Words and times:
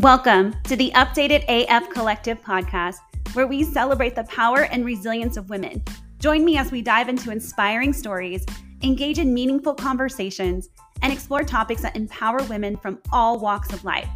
Welcome 0.00 0.54
to 0.64 0.76
the 0.76 0.90
Updated 0.94 1.44
AF 1.46 1.90
Collective 1.90 2.40
podcast, 2.40 3.00
where 3.34 3.46
we 3.46 3.62
celebrate 3.62 4.14
the 4.14 4.24
power 4.24 4.62
and 4.62 4.82
resilience 4.82 5.36
of 5.36 5.50
women. 5.50 5.84
Join 6.18 6.42
me 6.42 6.56
as 6.56 6.72
we 6.72 6.80
dive 6.80 7.10
into 7.10 7.30
inspiring 7.30 7.92
stories, 7.92 8.46
engage 8.82 9.18
in 9.18 9.34
meaningful 9.34 9.74
conversations, 9.74 10.70
and 11.02 11.12
explore 11.12 11.42
topics 11.42 11.82
that 11.82 11.96
empower 11.96 12.42
women 12.44 12.78
from 12.78 12.98
all 13.12 13.38
walks 13.38 13.74
of 13.74 13.84
life. 13.84 14.08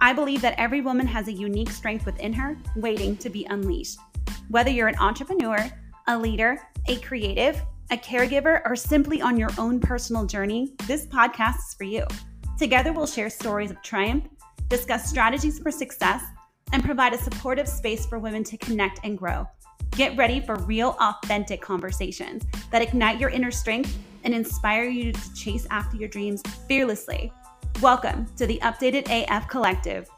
I 0.00 0.14
believe 0.14 0.40
that 0.40 0.58
every 0.58 0.80
woman 0.80 1.06
has 1.06 1.28
a 1.28 1.32
unique 1.32 1.70
strength 1.70 2.06
within 2.06 2.32
her 2.32 2.56
waiting 2.74 3.14
to 3.18 3.28
be 3.28 3.44
unleashed. 3.50 3.98
Whether 4.48 4.70
you're 4.70 4.88
an 4.88 4.98
entrepreneur, 4.98 5.58
a 6.08 6.18
leader, 6.18 6.66
a 6.88 6.96
creative, 7.00 7.60
a 7.90 7.98
caregiver, 7.98 8.62
or 8.64 8.74
simply 8.74 9.20
on 9.20 9.36
your 9.36 9.50
own 9.58 9.80
personal 9.80 10.24
journey, 10.24 10.72
this 10.86 11.06
podcast 11.06 11.58
is 11.58 11.74
for 11.74 11.84
you. 11.84 12.06
Together, 12.58 12.90
we'll 12.90 13.06
share 13.06 13.28
stories 13.28 13.70
of 13.70 13.82
triumph 13.82 14.24
discuss 14.68 15.08
strategies 15.08 15.58
for 15.58 15.70
success, 15.70 16.22
and 16.72 16.82
provide 16.82 17.14
a 17.14 17.18
supportive 17.18 17.68
space 17.68 18.06
for 18.06 18.18
women 18.18 18.42
to 18.44 18.56
connect 18.58 19.00
and 19.04 19.16
grow. 19.16 19.46
Get 19.92 20.16
ready 20.16 20.40
for 20.40 20.56
real, 20.56 20.96
authentic 21.00 21.62
conversations 21.62 22.44
that 22.72 22.82
ignite 22.82 23.20
your 23.20 23.30
inner 23.30 23.52
strength 23.52 23.96
and 24.24 24.34
inspire 24.34 24.84
you 24.84 25.12
to 25.12 25.34
chase 25.34 25.66
after 25.70 25.96
your 25.96 26.08
dreams 26.08 26.42
fearlessly. 26.66 27.32
Welcome 27.80 28.26
to 28.36 28.46
the 28.46 28.58
Updated 28.62 29.06
AF 29.08 29.48
Collective. 29.48 30.08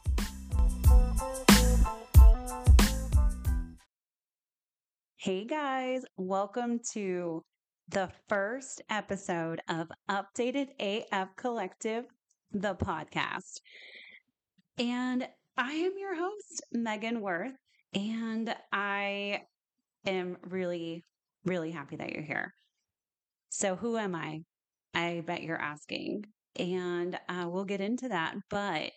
Hey 5.16 5.44
guys, 5.44 6.04
welcome 6.16 6.80
to 6.92 7.44
the 7.88 8.08
first 8.28 8.80
episode 8.88 9.60
of 9.68 9.90
Updated 10.10 10.68
AF 10.80 11.36
Collective, 11.36 12.06
the 12.52 12.74
podcast. 12.74 13.60
And 14.78 15.26
I 15.56 15.72
am 15.72 15.92
your 15.98 16.14
host, 16.14 16.62
Megan 16.70 17.20
Worth, 17.20 17.56
and 17.94 18.54
I 18.72 19.42
am 20.06 20.36
really, 20.48 21.04
really 21.44 21.72
happy 21.72 21.96
that 21.96 22.12
you're 22.12 22.22
here. 22.22 22.54
So, 23.48 23.74
who 23.74 23.96
am 23.96 24.14
I? 24.14 24.42
I 24.94 25.24
bet 25.26 25.42
you're 25.42 25.60
asking. 25.60 26.26
And 26.56 27.18
uh, 27.28 27.46
we'll 27.48 27.64
get 27.64 27.80
into 27.80 28.08
that. 28.08 28.36
But 28.50 28.92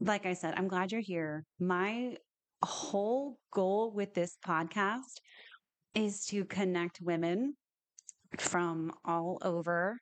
like 0.00 0.26
I 0.26 0.34
said, 0.34 0.54
I'm 0.56 0.68
glad 0.68 0.92
you're 0.92 1.00
here. 1.00 1.44
My 1.58 2.16
whole 2.62 3.38
goal 3.52 3.92
with 3.92 4.14
this 4.14 4.36
podcast 4.46 5.20
is 5.96 6.24
to 6.26 6.44
connect 6.44 7.00
women 7.00 7.54
from 8.38 8.92
all 9.04 9.38
over 9.42 9.98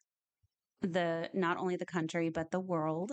the 0.82 1.30
not 1.32 1.56
only 1.56 1.77
the 1.77 1.86
country 1.86 2.28
but 2.28 2.50
the 2.50 2.60
world 2.60 3.12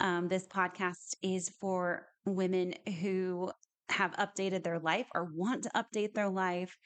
um, 0.00 0.28
this 0.28 0.46
podcast 0.46 1.14
is 1.22 1.50
for 1.60 2.06
women 2.24 2.74
who 3.00 3.50
have 3.90 4.12
updated 4.12 4.62
their 4.62 4.78
life 4.78 5.06
or 5.14 5.28
want 5.34 5.64
to 5.64 5.70
update 5.70 6.14
their 6.14 6.28
life, 6.28 6.76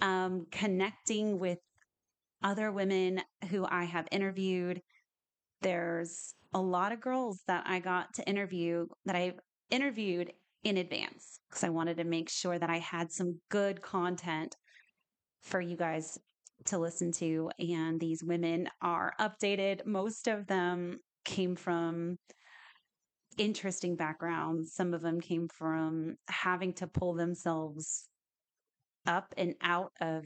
um, 0.00 0.46
connecting 0.50 1.38
with 1.38 1.58
other 2.42 2.70
women 2.70 3.20
who 3.50 3.66
I 3.68 3.84
have 3.84 4.06
interviewed. 4.10 4.80
There's 5.62 6.34
a 6.54 6.60
lot 6.60 6.92
of 6.92 7.00
girls 7.00 7.42
that 7.46 7.64
I 7.66 7.80
got 7.80 8.14
to 8.14 8.28
interview 8.28 8.86
that 9.04 9.16
I've 9.16 9.40
interviewed 9.70 10.32
in 10.64 10.76
advance 10.76 11.40
because 11.48 11.64
I 11.64 11.68
wanted 11.70 11.96
to 11.98 12.04
make 12.04 12.28
sure 12.28 12.58
that 12.58 12.70
I 12.70 12.78
had 12.78 13.12
some 13.12 13.40
good 13.50 13.82
content 13.82 14.56
for 15.42 15.60
you 15.60 15.76
guys 15.76 16.18
to 16.66 16.78
listen 16.78 17.12
to. 17.12 17.50
And 17.58 18.00
these 18.00 18.22
women 18.24 18.68
are 18.82 19.14
updated. 19.20 19.86
Most 19.86 20.26
of 20.28 20.46
them 20.46 21.00
came 21.24 21.56
from 21.56 22.18
interesting 23.36 23.96
backgrounds. 23.96 24.72
Some 24.72 24.94
of 24.94 25.02
them 25.02 25.20
came 25.20 25.48
from 25.48 26.16
having 26.28 26.72
to 26.74 26.86
pull 26.86 27.14
themselves 27.14 28.08
up 29.06 29.32
and 29.36 29.54
out 29.62 29.92
of 30.00 30.24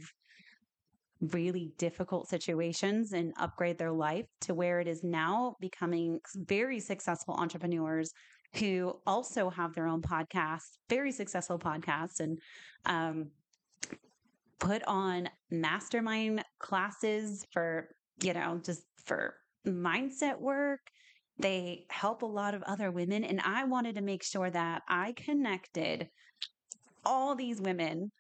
really 1.33 1.73
difficult 1.77 2.29
situations 2.29 3.13
and 3.13 3.35
upgrade 3.39 3.79
their 3.79 3.93
life 3.93 4.27
to 4.41 4.55
where 4.55 4.81
it 4.81 4.89
is 4.89 5.05
now 5.05 5.57
becoming 5.61 6.19
very 6.35 6.81
successful 6.81 7.35
entrepreneurs 7.35 8.13
who 8.57 8.99
also 9.07 9.51
have 9.51 9.75
their 9.75 9.87
own 9.87 10.03
podcasts, 10.03 10.79
very 10.89 11.13
successful 11.13 11.59
podcasts, 11.59 12.21
and 12.21 12.39
um, 12.87 13.31
put 14.59 14.83
on 14.87 15.29
mastermind 15.51 16.43
classes 16.59 17.47
for, 17.53 17.89
you 18.23 18.33
know, 18.33 18.61
just 18.65 18.83
for 19.05 19.35
mindset 19.67 20.41
work 20.41 20.81
they 21.41 21.87
help 21.91 22.23
a 22.23 22.27
lot 22.27 22.55
of 22.55 22.63
other 22.65 22.91
women. 22.91 23.25
And 23.25 23.41
I 23.41 23.65
wanted 23.65 23.97
to 23.97 24.03
make 24.03 24.23
sure 24.23 24.51
that 24.51 24.83
I 24.89 25.13
connected 25.13 26.09
all 27.05 27.35
these 27.35 27.61
women, 27.61 28.11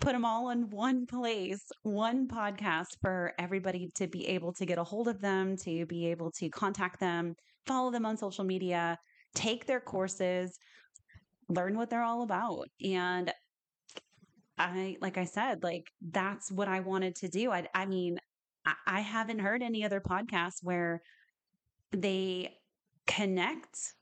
put 0.00 0.12
them 0.12 0.24
all 0.24 0.50
in 0.50 0.70
one 0.70 1.06
place, 1.06 1.62
one 1.82 2.28
podcast 2.28 2.96
for 3.00 3.32
everybody 3.38 3.90
to 3.96 4.06
be 4.06 4.28
able 4.28 4.52
to 4.54 4.66
get 4.66 4.78
a 4.78 4.84
hold 4.84 5.08
of 5.08 5.20
them, 5.20 5.56
to 5.58 5.86
be 5.86 6.06
able 6.08 6.30
to 6.32 6.48
contact 6.50 7.00
them, 7.00 7.34
follow 7.66 7.90
them 7.90 8.06
on 8.06 8.16
social 8.16 8.44
media, 8.44 8.98
take 9.34 9.66
their 9.66 9.80
courses, 9.80 10.58
learn 11.48 11.76
what 11.76 11.90
they're 11.90 12.02
all 12.02 12.22
about. 12.22 12.68
And 12.84 13.32
I, 14.58 14.96
like 15.00 15.18
I 15.18 15.24
said, 15.24 15.62
like 15.62 15.86
that's 16.00 16.52
what 16.52 16.68
I 16.68 16.80
wanted 16.80 17.16
to 17.16 17.28
do. 17.28 17.50
I, 17.50 17.66
I 17.74 17.86
mean, 17.86 18.18
I, 18.86 19.00
haven't 19.00 19.40
heard 19.40 19.60
any 19.60 19.84
other 19.84 20.00
podcasts 20.00 20.62
where 20.62 21.02
they 21.92 22.54
connect 23.06 23.94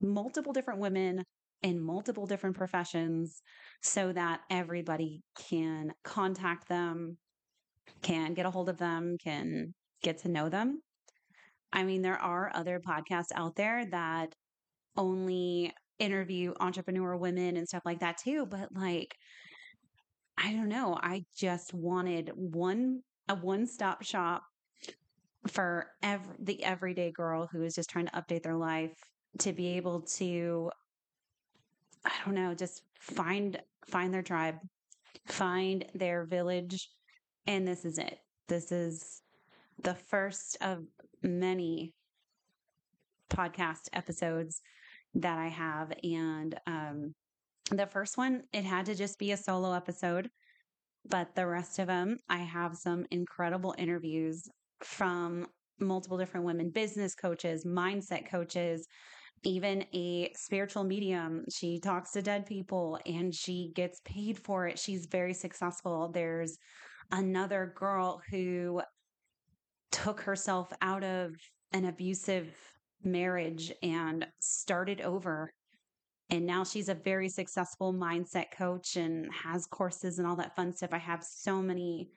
multiple 0.00 0.52
different 0.52 0.80
women 0.80 1.24
in 1.62 1.80
multiple 1.80 2.26
different 2.26 2.56
professions 2.56 3.42
so 3.82 4.12
that 4.12 4.40
everybody 4.50 5.22
can 5.48 5.92
contact 6.04 6.68
them, 6.68 7.16
can 8.02 8.34
get 8.34 8.46
a 8.46 8.50
hold 8.50 8.68
of 8.68 8.78
them, 8.78 9.16
can 9.22 9.74
get 10.02 10.18
to 10.18 10.28
know 10.28 10.48
them. 10.48 10.80
I 11.72 11.82
mean, 11.82 12.02
there 12.02 12.20
are 12.20 12.50
other 12.54 12.80
podcasts 12.80 13.32
out 13.34 13.56
there 13.56 13.84
that 13.86 14.34
only 14.96 15.72
interview 15.98 16.52
entrepreneur 16.60 17.16
women 17.16 17.56
and 17.56 17.66
stuff 17.66 17.82
like 17.84 18.00
that 18.00 18.18
too, 18.18 18.46
but 18.46 18.68
like 18.74 19.16
I 20.38 20.52
don't 20.52 20.68
know, 20.68 20.98
I 21.00 21.24
just 21.34 21.72
wanted 21.72 22.30
one 22.34 23.00
a 23.28 23.34
one-stop 23.34 24.04
shop 24.04 24.42
for 25.46 25.86
every, 26.02 26.34
the 26.38 26.64
everyday 26.64 27.10
girl 27.12 27.48
who 27.50 27.62
is 27.62 27.74
just 27.74 27.90
trying 27.90 28.06
to 28.06 28.12
update 28.12 28.42
their 28.42 28.56
life 28.56 28.96
to 29.38 29.52
be 29.52 29.76
able 29.76 30.00
to 30.00 30.70
i 32.04 32.12
don't 32.24 32.34
know 32.34 32.54
just 32.54 32.82
find 32.98 33.60
find 33.86 34.12
their 34.12 34.22
tribe 34.22 34.56
find 35.26 35.84
their 35.94 36.24
village 36.24 36.88
and 37.46 37.66
this 37.66 37.84
is 37.84 37.98
it. 37.98 38.18
This 38.48 38.72
is 38.72 39.22
the 39.82 39.94
first 39.94 40.56
of 40.60 40.84
many 41.22 41.92
podcast 43.30 43.88
episodes 43.92 44.60
that 45.14 45.38
i 45.38 45.48
have 45.48 45.92
and 46.04 46.54
um 46.66 47.14
the 47.70 47.86
first 47.86 48.16
one 48.16 48.42
it 48.52 48.64
had 48.64 48.86
to 48.86 48.94
just 48.94 49.18
be 49.18 49.32
a 49.32 49.36
solo 49.36 49.72
episode 49.72 50.30
but 51.08 51.34
the 51.34 51.46
rest 51.46 51.78
of 51.80 51.88
them 51.88 52.18
i 52.28 52.38
have 52.38 52.76
some 52.76 53.04
incredible 53.10 53.74
interviews 53.76 54.48
from 54.82 55.46
multiple 55.80 56.18
different 56.18 56.46
women 56.46 56.70
business 56.70 57.14
coaches, 57.14 57.64
mindset 57.64 58.28
coaches, 58.28 58.86
even 59.42 59.84
a 59.94 60.32
spiritual 60.34 60.84
medium. 60.84 61.44
She 61.50 61.78
talks 61.78 62.12
to 62.12 62.22
dead 62.22 62.46
people 62.46 62.98
and 63.06 63.34
she 63.34 63.72
gets 63.74 64.00
paid 64.04 64.38
for 64.38 64.66
it. 64.66 64.78
She's 64.78 65.06
very 65.06 65.34
successful. 65.34 66.10
There's 66.12 66.58
another 67.12 67.72
girl 67.76 68.20
who 68.30 68.82
took 69.92 70.20
herself 70.20 70.72
out 70.82 71.04
of 71.04 71.32
an 71.72 71.84
abusive 71.84 72.48
marriage 73.04 73.72
and 73.82 74.26
started 74.40 75.00
over. 75.00 75.52
And 76.30 76.44
now 76.44 76.64
she's 76.64 76.88
a 76.88 76.94
very 76.94 77.28
successful 77.28 77.94
mindset 77.94 78.46
coach 78.56 78.96
and 78.96 79.32
has 79.32 79.66
courses 79.66 80.18
and 80.18 80.26
all 80.26 80.36
that 80.36 80.56
fun 80.56 80.74
stuff. 80.74 80.90
I 80.92 80.98
have 80.98 81.22
so 81.22 81.62
many, 81.62 82.10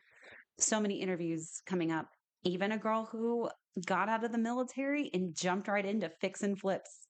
so 0.57 0.79
many 0.79 0.99
interviews 0.99 1.61
coming 1.67 1.91
up 1.91 2.07
even 2.43 2.71
a 2.71 2.77
girl 2.77 3.07
who 3.11 3.49
got 3.85 4.09
out 4.09 4.23
of 4.23 4.31
the 4.31 4.37
military 4.37 5.09
and 5.13 5.35
jumped 5.35 5.67
right 5.67 5.85
into 5.85 6.09
fix 6.21 6.41
and 6.43 6.59
flips. 6.59 7.07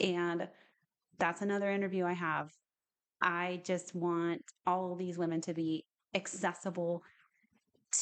And 0.00 0.48
that's 1.18 1.42
another 1.42 1.70
interview 1.70 2.04
I 2.04 2.14
have. 2.14 2.50
I 3.20 3.62
just 3.64 3.94
want 3.94 4.42
all 4.66 4.96
these 4.96 5.18
women 5.18 5.40
to 5.42 5.54
be 5.54 5.84
accessible 6.14 7.02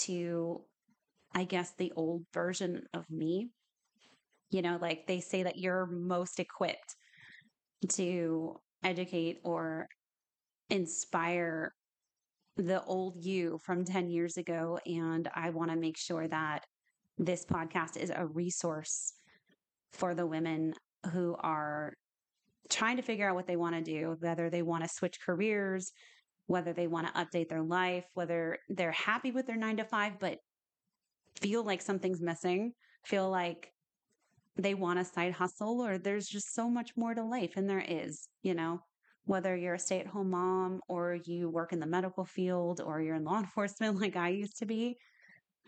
to, 0.04 0.62
I 1.34 1.44
guess, 1.44 1.72
the 1.76 1.92
old 1.96 2.24
version 2.32 2.84
of 2.94 3.04
me. 3.10 3.50
You 4.50 4.62
know, 4.62 4.78
like 4.80 5.06
they 5.06 5.20
say 5.20 5.42
that 5.42 5.58
you're 5.58 5.86
most 5.86 6.40
equipped 6.40 6.96
to 7.90 8.56
educate 8.82 9.38
or 9.44 9.88
inspire 10.70 11.74
the 12.56 12.82
old 12.84 13.16
you 13.16 13.58
from 13.64 13.84
10 13.84 14.08
years 14.08 14.36
ago. 14.36 14.78
And 14.86 15.28
I 15.34 15.50
want 15.50 15.70
to 15.70 15.76
make 15.76 15.96
sure 15.96 16.26
that 16.28 16.64
this 17.20 17.44
podcast 17.44 17.98
is 17.98 18.10
a 18.14 18.26
resource 18.26 19.12
for 19.92 20.14
the 20.14 20.26
women 20.26 20.72
who 21.12 21.36
are 21.40 21.92
trying 22.70 22.96
to 22.96 23.02
figure 23.02 23.28
out 23.28 23.34
what 23.34 23.46
they 23.46 23.56
want 23.56 23.74
to 23.74 23.82
do, 23.82 24.16
whether 24.20 24.48
they 24.48 24.62
want 24.62 24.82
to 24.84 24.88
switch 24.88 25.18
careers, 25.24 25.92
whether 26.46 26.72
they 26.72 26.86
want 26.86 27.06
to 27.06 27.12
update 27.12 27.48
their 27.48 27.62
life, 27.62 28.06
whether 28.14 28.56
they're 28.70 28.92
happy 28.92 29.32
with 29.32 29.46
their 29.46 29.56
nine 29.56 29.76
to 29.76 29.84
five, 29.84 30.18
but 30.18 30.38
feel 31.40 31.62
like 31.62 31.82
something's 31.82 32.22
missing, 32.22 32.72
feel 33.04 33.28
like 33.28 33.70
they 34.56 34.72
want 34.72 34.98
a 34.98 35.04
side 35.04 35.32
hustle, 35.32 35.84
or 35.84 35.98
there's 35.98 36.26
just 36.26 36.54
so 36.54 36.70
much 36.70 36.92
more 36.96 37.14
to 37.14 37.22
life. 37.22 37.52
And 37.56 37.68
there 37.68 37.84
is, 37.86 38.28
you 38.42 38.54
know, 38.54 38.80
whether 39.26 39.54
you're 39.54 39.74
a 39.74 39.78
stay 39.78 40.00
at 40.00 40.06
home 40.06 40.30
mom 40.30 40.80
or 40.88 41.18
you 41.24 41.50
work 41.50 41.74
in 41.74 41.80
the 41.80 41.86
medical 41.86 42.24
field 42.24 42.80
or 42.80 43.02
you're 43.02 43.16
in 43.16 43.24
law 43.24 43.38
enforcement 43.40 44.00
like 44.00 44.16
I 44.16 44.30
used 44.30 44.58
to 44.60 44.66
be, 44.66 44.96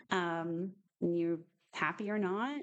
um, 0.09 0.71
you're 1.11 1.39
happy 1.73 2.09
or 2.09 2.19
not, 2.19 2.59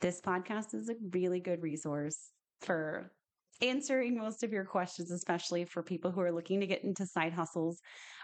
this 0.00 0.20
podcast 0.20 0.74
is 0.74 0.88
a 0.88 0.94
really 1.12 1.40
good 1.40 1.62
resource 1.62 2.32
for 2.60 3.10
answering 3.60 4.16
most 4.16 4.44
of 4.44 4.52
your 4.52 4.64
questions, 4.64 5.10
especially 5.10 5.64
for 5.64 5.82
people 5.82 6.10
who 6.10 6.20
are 6.20 6.32
looking 6.32 6.60
to 6.60 6.66
get 6.66 6.84
into 6.84 7.06
side 7.06 7.32
hustles 7.32 7.80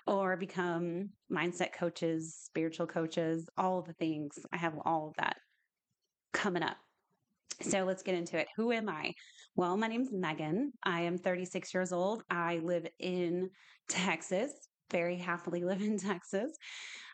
or 0.06 0.36
become 0.36 1.10
mindset 1.32 1.72
coaches, 1.72 2.36
spiritual 2.44 2.86
coaches, 2.86 3.48
all 3.56 3.82
the 3.82 3.94
things. 3.94 4.38
I 4.52 4.56
have 4.58 4.74
all 4.84 5.08
of 5.08 5.14
that 5.16 5.36
coming 6.32 6.62
up. 6.62 6.76
So 7.60 7.84
let's 7.84 8.02
get 8.02 8.14
into 8.14 8.38
it. 8.38 8.48
Who 8.56 8.72
am 8.72 8.88
I? 8.88 9.14
Well, 9.56 9.76
my 9.76 9.86
name's 9.86 10.12
Megan. 10.12 10.72
I 10.82 11.02
am 11.02 11.18
36 11.18 11.72
years 11.72 11.92
old. 11.92 12.22
I 12.28 12.58
live 12.58 12.86
in 12.98 13.50
Texas, 13.88 14.52
very 14.90 15.16
happily 15.16 15.64
live 15.64 15.82
in 15.82 15.98
Texas. 16.10 16.52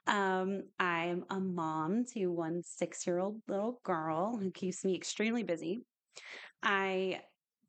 Um, 0.06 0.62
I'm 0.78 1.24
a 1.30 1.38
mom 1.38 2.04
to 2.14 2.28
one 2.28 2.62
six 2.64 3.06
year 3.06 3.18
old 3.18 3.40
little 3.48 3.80
girl 3.84 4.36
who 4.36 4.50
keeps 4.50 4.84
me 4.84 4.94
extremely 4.94 5.42
busy. 5.42 5.84
I 6.62 7.20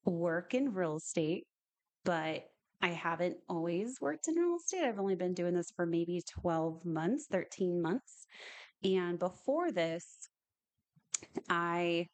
work 0.05 0.53
in 0.53 0.73
real 0.73 0.97
estate, 0.97 1.45
but 2.03 2.43
I 2.81 2.89
haven't 2.89 3.37
always 3.47 3.99
worked 4.01 4.27
in 4.27 4.35
real 4.35 4.57
estate. 4.57 4.83
I've 4.83 4.99
only 4.99 5.15
been 5.15 5.33
doing 5.33 5.53
this 5.53 5.71
for 5.75 5.85
maybe 5.85 6.23
12 6.41 6.83
months, 6.85 7.27
13 7.29 7.81
months. 7.81 8.25
And 8.83 9.19
before 9.19 9.71
this, 9.71 10.27
I 11.47 12.07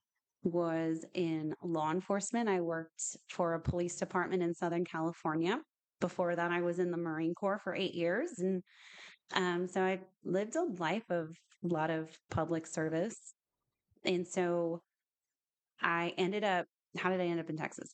was 0.44 1.06
in 1.13 1.54
law 1.63 1.92
enforcement. 1.92 2.50
I 2.50 2.62
worked 2.62 3.01
for 3.30 3.54
a 3.54 3.60
police 3.60 3.95
department 3.95 4.44
in 4.44 4.54
Southern 4.54 4.83
California. 4.83 5.60
Before 5.99 6.35
that, 6.35 6.51
I 6.51 6.61
was 6.61 6.79
in 6.79 6.91
the 6.91 6.97
Marine 6.97 7.33
Corps 7.33 7.59
for 7.63 7.75
eight 7.75 7.95
years. 7.95 8.39
And 8.39 8.61
um, 9.33 9.67
so 9.67 9.81
I 9.81 9.99
lived 10.23 10.55
a 10.55 10.63
life 10.63 11.09
of 11.09 11.29
a 11.63 11.67
lot 11.67 11.89
of 11.89 12.09
public 12.29 12.67
service. 12.67 13.17
And 14.05 14.27
so 14.27 14.81
I 15.81 16.13
ended 16.17 16.44
up 16.44 16.65
how 16.97 17.09
did 17.09 17.21
I 17.21 17.25
end 17.25 17.39
up 17.39 17.49
in 17.49 17.57
Texas? 17.57 17.94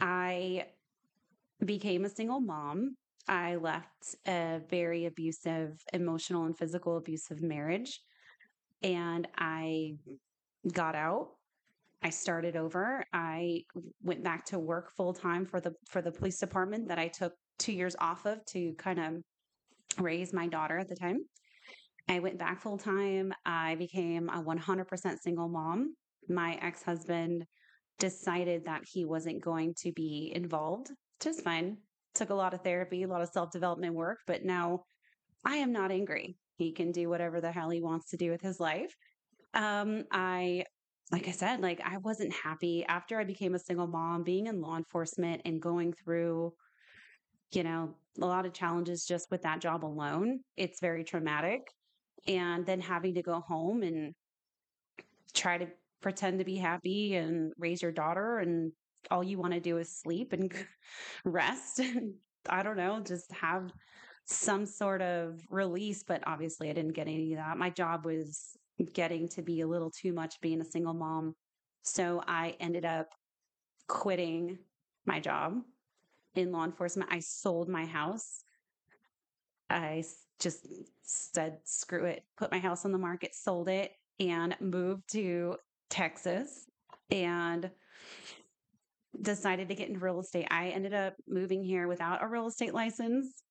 I 0.00 0.66
became 1.64 2.04
a 2.04 2.08
single 2.08 2.40
mom. 2.40 2.96
I 3.28 3.56
left 3.56 4.16
a 4.26 4.60
very 4.68 5.06
abusive, 5.06 5.78
emotional 5.92 6.44
and 6.44 6.56
physical 6.56 6.96
abusive 6.96 7.42
marriage. 7.42 8.00
And 8.82 9.26
I 9.36 9.94
got 10.72 10.94
out. 10.94 11.30
I 12.04 12.10
started 12.10 12.54
over. 12.54 13.02
I 13.14 13.62
went 14.02 14.22
back 14.22 14.44
to 14.46 14.58
work 14.58 14.92
full 14.94 15.14
time 15.14 15.46
for 15.46 15.58
the 15.58 15.72
for 15.88 16.02
the 16.02 16.12
police 16.12 16.38
department 16.38 16.88
that 16.88 16.98
I 16.98 17.08
took 17.08 17.32
2 17.60 17.72
years 17.72 17.96
off 17.98 18.26
of 18.26 18.44
to 18.46 18.74
kind 18.74 19.00
of 19.00 19.14
raise 19.98 20.34
my 20.34 20.46
daughter 20.46 20.78
at 20.78 20.88
the 20.88 20.96
time. 20.96 21.20
I 22.08 22.18
went 22.18 22.38
back 22.38 22.60
full 22.60 22.76
time. 22.76 23.32
I 23.46 23.76
became 23.76 24.28
a 24.28 24.42
100% 24.42 25.18
single 25.20 25.48
mom. 25.48 25.94
My 26.28 26.58
ex-husband 26.60 27.46
decided 27.98 28.64
that 28.64 28.82
he 28.84 29.06
wasn't 29.06 29.42
going 29.42 29.72
to 29.78 29.92
be 29.92 30.30
involved, 30.34 30.90
just 31.20 31.42
fine. 31.42 31.78
Took 32.14 32.30
a 32.30 32.34
lot 32.34 32.52
of 32.52 32.60
therapy, 32.60 33.02
a 33.02 33.08
lot 33.08 33.22
of 33.22 33.30
self 33.30 33.50
development 33.50 33.94
work, 33.94 34.18
but 34.26 34.44
now 34.44 34.82
I 35.44 35.56
am 35.56 35.72
not 35.72 35.90
angry. 35.90 36.36
He 36.56 36.72
can 36.72 36.92
do 36.92 37.08
whatever 37.08 37.40
the 37.40 37.50
hell 37.50 37.70
he 37.70 37.80
wants 37.80 38.10
to 38.10 38.18
do 38.18 38.30
with 38.30 38.42
his 38.42 38.60
life. 38.60 38.94
Um, 39.54 40.04
I, 40.12 40.64
like 41.12 41.28
I 41.28 41.32
said, 41.32 41.60
like 41.60 41.80
I 41.84 41.98
wasn't 41.98 42.32
happy 42.32 42.84
after 42.88 43.18
I 43.18 43.24
became 43.24 43.54
a 43.54 43.58
single 43.58 43.86
mom, 43.86 44.22
being 44.22 44.46
in 44.46 44.60
law 44.60 44.76
enforcement 44.76 45.42
and 45.44 45.60
going 45.60 45.92
through, 45.92 46.54
you 47.52 47.62
know, 47.62 47.94
a 48.20 48.26
lot 48.26 48.46
of 48.46 48.52
challenges 48.52 49.04
just 49.04 49.30
with 49.30 49.42
that 49.42 49.60
job 49.60 49.84
alone. 49.84 50.40
It's 50.56 50.80
very 50.80 51.04
traumatic. 51.04 51.68
And 52.26 52.64
then 52.64 52.80
having 52.80 53.14
to 53.14 53.22
go 53.22 53.40
home 53.40 53.82
and 53.82 54.14
try 55.34 55.58
to 55.58 55.66
pretend 56.00 56.38
to 56.38 56.44
be 56.44 56.56
happy 56.56 57.16
and 57.16 57.52
raise 57.58 57.82
your 57.82 57.92
daughter 57.92 58.38
and 58.38 58.72
all 59.10 59.22
you 59.22 59.38
want 59.38 59.52
to 59.52 59.60
do 59.60 59.78
is 59.78 60.00
sleep 60.00 60.32
and 60.32 60.52
rest 61.24 61.78
And 61.80 62.14
I 62.48 62.62
don't 62.62 62.76
know, 62.76 63.00
just 63.00 63.30
have 63.32 63.70
some 64.24 64.66
sort 64.66 65.02
of 65.02 65.40
release. 65.50 66.02
But 66.02 66.22
obviously, 66.26 66.70
I 66.70 66.72
didn't 66.72 66.92
get 66.92 67.08
any 67.08 67.34
of 67.34 67.38
that. 67.38 67.58
My 67.58 67.70
job 67.70 68.06
was 68.06 68.56
getting 68.92 69.28
to 69.28 69.42
be 69.42 69.60
a 69.60 69.66
little 69.66 69.90
too 69.90 70.12
much 70.12 70.40
being 70.40 70.60
a 70.60 70.64
single 70.64 70.94
mom. 70.94 71.34
So 71.82 72.22
I 72.26 72.56
ended 72.60 72.84
up 72.84 73.08
quitting 73.88 74.58
my 75.06 75.20
job 75.20 75.60
in 76.34 76.52
law 76.52 76.64
enforcement. 76.64 77.10
I 77.12 77.20
sold 77.20 77.68
my 77.68 77.84
house. 77.84 78.44
I 79.70 80.04
just 80.40 80.66
said, 81.02 81.58
screw 81.64 82.04
it, 82.04 82.24
put 82.36 82.50
my 82.50 82.58
house 82.58 82.84
on 82.84 82.92
the 82.92 82.98
market, 82.98 83.34
sold 83.34 83.68
it, 83.68 83.92
and 84.18 84.56
moved 84.60 85.10
to 85.12 85.56
Texas 85.90 86.66
and 87.10 87.70
decided 89.20 89.68
to 89.68 89.74
get 89.74 89.88
into 89.88 90.00
real 90.00 90.20
estate. 90.20 90.48
I 90.50 90.68
ended 90.68 90.94
up 90.94 91.14
moving 91.28 91.62
here 91.62 91.86
without 91.86 92.22
a 92.22 92.28
real 92.28 92.46
estate 92.46 92.74
license. 92.74 93.42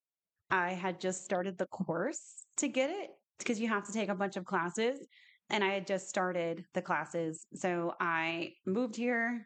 I 0.52 0.74
had 0.74 1.00
just 1.00 1.24
started 1.24 1.58
the 1.58 1.68
course 1.68 2.46
to 2.58 2.68
get 2.68 2.90
it 2.90 3.10
because 3.40 3.60
you 3.60 3.68
have 3.68 3.86
to 3.86 3.94
take 3.94 4.10
a 4.10 4.16
bunch 4.16 4.38
of 4.38 4.46
classes. 4.46 5.00
And 5.50 5.64
I 5.64 5.74
had 5.74 5.88
just 5.88 6.10
started 6.10 6.64
the 6.74 6.82
classes. 6.82 7.46
So 7.54 7.94
I 8.00 8.54
moved 8.66 8.96
here 8.96 9.46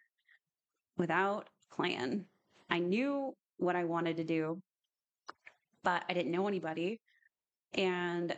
without 0.98 1.50
plan. 1.72 2.25
I 2.69 2.80
knew 2.80 3.34
what 3.57 3.75
I 3.75 3.84
wanted 3.86 4.18
to 4.18 4.24
do, 4.24 4.62
but 5.84 6.04
I 6.10 6.13
didn't 6.13 6.31
know 6.31 6.48
anybody. 6.48 7.01
And 7.74 8.36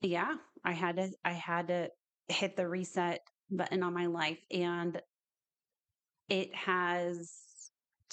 yeah, 0.00 0.34
I 0.64 0.72
had 0.72 0.96
to 0.96 1.10
I 1.24 1.32
had 1.32 1.68
to 1.68 1.90
hit 2.28 2.56
the 2.56 2.68
reset 2.68 3.20
button 3.50 3.82
on 3.82 3.92
my 3.92 4.06
life 4.06 4.38
and 4.50 5.00
it 6.28 6.54
has 6.54 7.32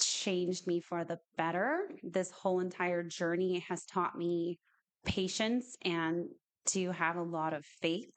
changed 0.00 0.66
me 0.66 0.80
for 0.80 1.04
the 1.04 1.18
better. 1.36 1.88
This 2.02 2.30
whole 2.30 2.60
entire 2.60 3.02
journey 3.02 3.64
has 3.68 3.84
taught 3.84 4.16
me 4.18 4.58
patience 5.04 5.76
and 5.84 6.26
to 6.66 6.92
have 6.92 7.16
a 7.16 7.22
lot 7.22 7.54
of 7.54 7.64
faith 7.80 8.10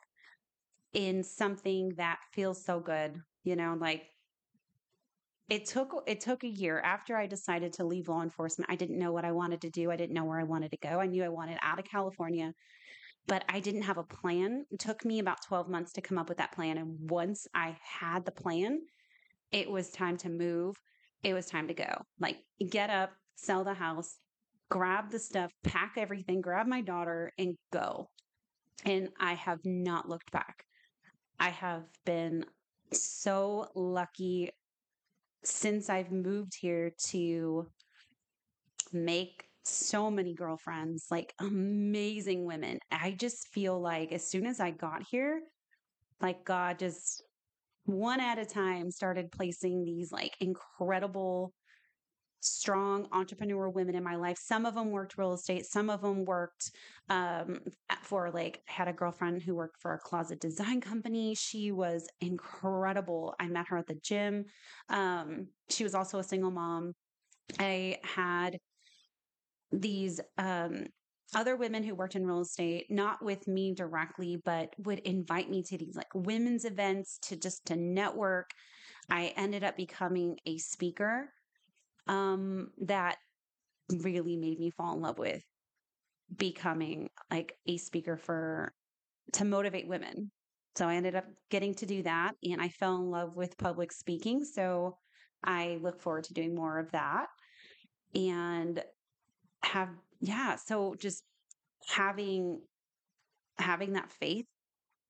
in 0.93 1.23
something 1.23 1.93
that 1.97 2.19
feels 2.33 2.63
so 2.65 2.79
good. 2.79 3.15
You 3.43 3.55
know, 3.55 3.75
like 3.79 4.03
it 5.49 5.65
took 5.65 6.03
it 6.07 6.19
took 6.19 6.43
a 6.43 6.47
year 6.47 6.79
after 6.79 7.15
I 7.15 7.27
decided 7.27 7.73
to 7.73 7.85
leave 7.85 8.07
law 8.07 8.21
enforcement. 8.21 8.71
I 8.71 8.75
didn't 8.75 8.99
know 8.99 9.11
what 9.11 9.25
I 9.25 9.31
wanted 9.31 9.61
to 9.61 9.69
do. 9.69 9.91
I 9.91 9.95
didn't 9.95 10.13
know 10.13 10.25
where 10.25 10.39
I 10.39 10.43
wanted 10.43 10.71
to 10.71 10.77
go. 10.77 10.99
I 10.99 11.07
knew 11.07 11.23
I 11.23 11.29
wanted 11.29 11.57
out 11.61 11.79
of 11.79 11.85
California 11.85 12.53
but 13.27 13.43
I 13.47 13.59
didn't 13.59 13.83
have 13.83 13.97
a 13.97 14.03
plan. 14.03 14.65
It 14.71 14.79
took 14.79 15.05
me 15.05 15.19
about 15.19 15.45
12 15.47 15.69
months 15.69 15.93
to 15.93 16.01
come 16.01 16.17
up 16.17 16.29
with 16.29 16.39
that 16.39 16.53
plan. 16.53 16.77
And 16.77 17.09
once 17.09 17.47
I 17.53 17.77
had 17.81 18.25
the 18.25 18.31
plan, 18.31 18.81
it 19.51 19.69
was 19.69 19.89
time 19.91 20.17
to 20.17 20.29
move. 20.29 20.75
It 21.23 21.33
was 21.33 21.45
time 21.45 21.67
to 21.67 21.73
go. 21.73 22.03
Like, 22.19 22.37
get 22.69 22.89
up, 22.89 23.11
sell 23.35 23.63
the 23.63 23.73
house, 23.73 24.17
grab 24.71 25.11
the 25.11 25.19
stuff, 25.19 25.51
pack 25.65 25.95
everything, 25.97 26.39
grab 26.39 26.65
my 26.65 26.81
daughter, 26.81 27.31
and 27.37 27.55
go. 27.73 28.09
And 28.85 29.09
I 29.19 29.33
have 29.33 29.59
not 29.65 30.07
looked 30.07 30.31
back. 30.31 30.63
I 31.39 31.49
have 31.49 31.83
been 32.05 32.45
so 32.93 33.67
lucky 33.75 34.49
since 35.43 35.89
I've 35.89 36.11
moved 36.11 36.53
here 36.59 36.93
to 37.09 37.67
make 38.93 39.43
so 39.65 40.09
many 40.09 40.33
girlfriends, 40.33 41.07
like 41.11 41.33
amazing 41.39 42.45
women. 42.45 42.79
I 42.91 43.11
just 43.11 43.49
feel 43.49 43.79
like 43.79 44.13
as 44.13 44.25
soon 44.25 44.45
as 44.45 44.61
I 44.61 44.71
got 44.71 45.03
here, 45.03 45.41
like 46.21 46.45
God 46.45 46.79
just 46.79 47.23
one 47.85 48.21
at 48.21 48.39
a 48.39 48.45
time 48.45 48.89
started 48.89 49.31
placing 49.31 49.83
these 49.83 50.13
like 50.13 50.37
incredible 50.39 51.51
strong 52.41 53.07
entrepreneur 53.11 53.69
women 53.69 53.95
in 53.95 54.03
my 54.03 54.15
life. 54.15 54.37
Some 54.37 54.65
of 54.65 54.75
them 54.75 54.91
worked 54.91 55.17
real 55.17 55.33
estate. 55.33 55.65
Some 55.65 55.89
of 55.89 56.01
them 56.01 56.25
worked 56.25 56.71
um, 57.09 57.59
for 58.01 58.31
like, 58.31 58.61
had 58.65 58.87
a 58.87 58.93
girlfriend 58.93 59.41
who 59.41 59.55
worked 59.55 59.79
for 59.79 59.93
a 59.93 59.99
closet 59.99 60.39
design 60.39 60.81
company. 60.81 61.35
She 61.35 61.71
was 61.71 62.07
incredible. 62.19 63.35
I 63.39 63.47
met 63.47 63.67
her 63.69 63.77
at 63.77 63.87
the 63.87 63.99
gym. 64.03 64.45
Um, 64.89 65.47
she 65.69 65.83
was 65.83 65.95
also 65.95 66.19
a 66.19 66.23
single 66.23 66.51
mom. 66.51 66.93
I 67.59 67.97
had 68.03 68.57
these 69.71 70.19
um, 70.37 70.87
other 71.35 71.55
women 71.55 71.83
who 71.83 71.95
worked 71.95 72.15
in 72.15 72.25
real 72.25 72.41
estate, 72.41 72.87
not 72.89 73.23
with 73.23 73.47
me 73.47 73.73
directly, 73.73 74.41
but 74.43 74.73
would 74.79 74.99
invite 74.99 75.49
me 75.49 75.63
to 75.63 75.77
these 75.77 75.95
like 75.95 76.13
women's 76.13 76.65
events 76.65 77.19
to 77.23 77.35
just 77.35 77.65
to 77.67 77.75
network. 77.75 78.51
I 79.09 79.33
ended 79.37 79.63
up 79.63 79.77
becoming 79.77 80.37
a 80.45 80.57
speaker 80.57 81.29
um, 82.07 82.71
that 82.81 83.17
really 83.89 84.37
made 84.37 84.59
me 84.59 84.71
fall 84.71 84.95
in 84.95 85.01
love 85.01 85.17
with 85.17 85.43
becoming 86.37 87.09
like 87.29 87.57
a 87.67 87.77
speaker 87.77 88.17
for 88.17 88.73
to 89.33 89.45
motivate 89.45 89.87
women. 89.87 90.31
So 90.75 90.87
I 90.87 90.95
ended 90.95 91.15
up 91.15 91.25
getting 91.49 91.73
to 91.75 91.85
do 91.85 92.03
that 92.03 92.33
and 92.43 92.61
I 92.61 92.69
fell 92.69 92.95
in 92.95 93.09
love 93.09 93.35
with 93.35 93.57
public 93.57 93.91
speaking. 93.91 94.45
So 94.45 94.97
I 95.43 95.79
look 95.81 96.01
forward 96.01 96.25
to 96.25 96.33
doing 96.33 96.55
more 96.55 96.79
of 96.79 96.91
that 96.91 97.27
and 98.15 98.81
have 99.63 99.89
yeah, 100.19 100.55
so 100.55 100.95
just 100.99 101.23
having 101.87 102.61
having 103.57 103.93
that 103.93 104.11
faith 104.11 104.45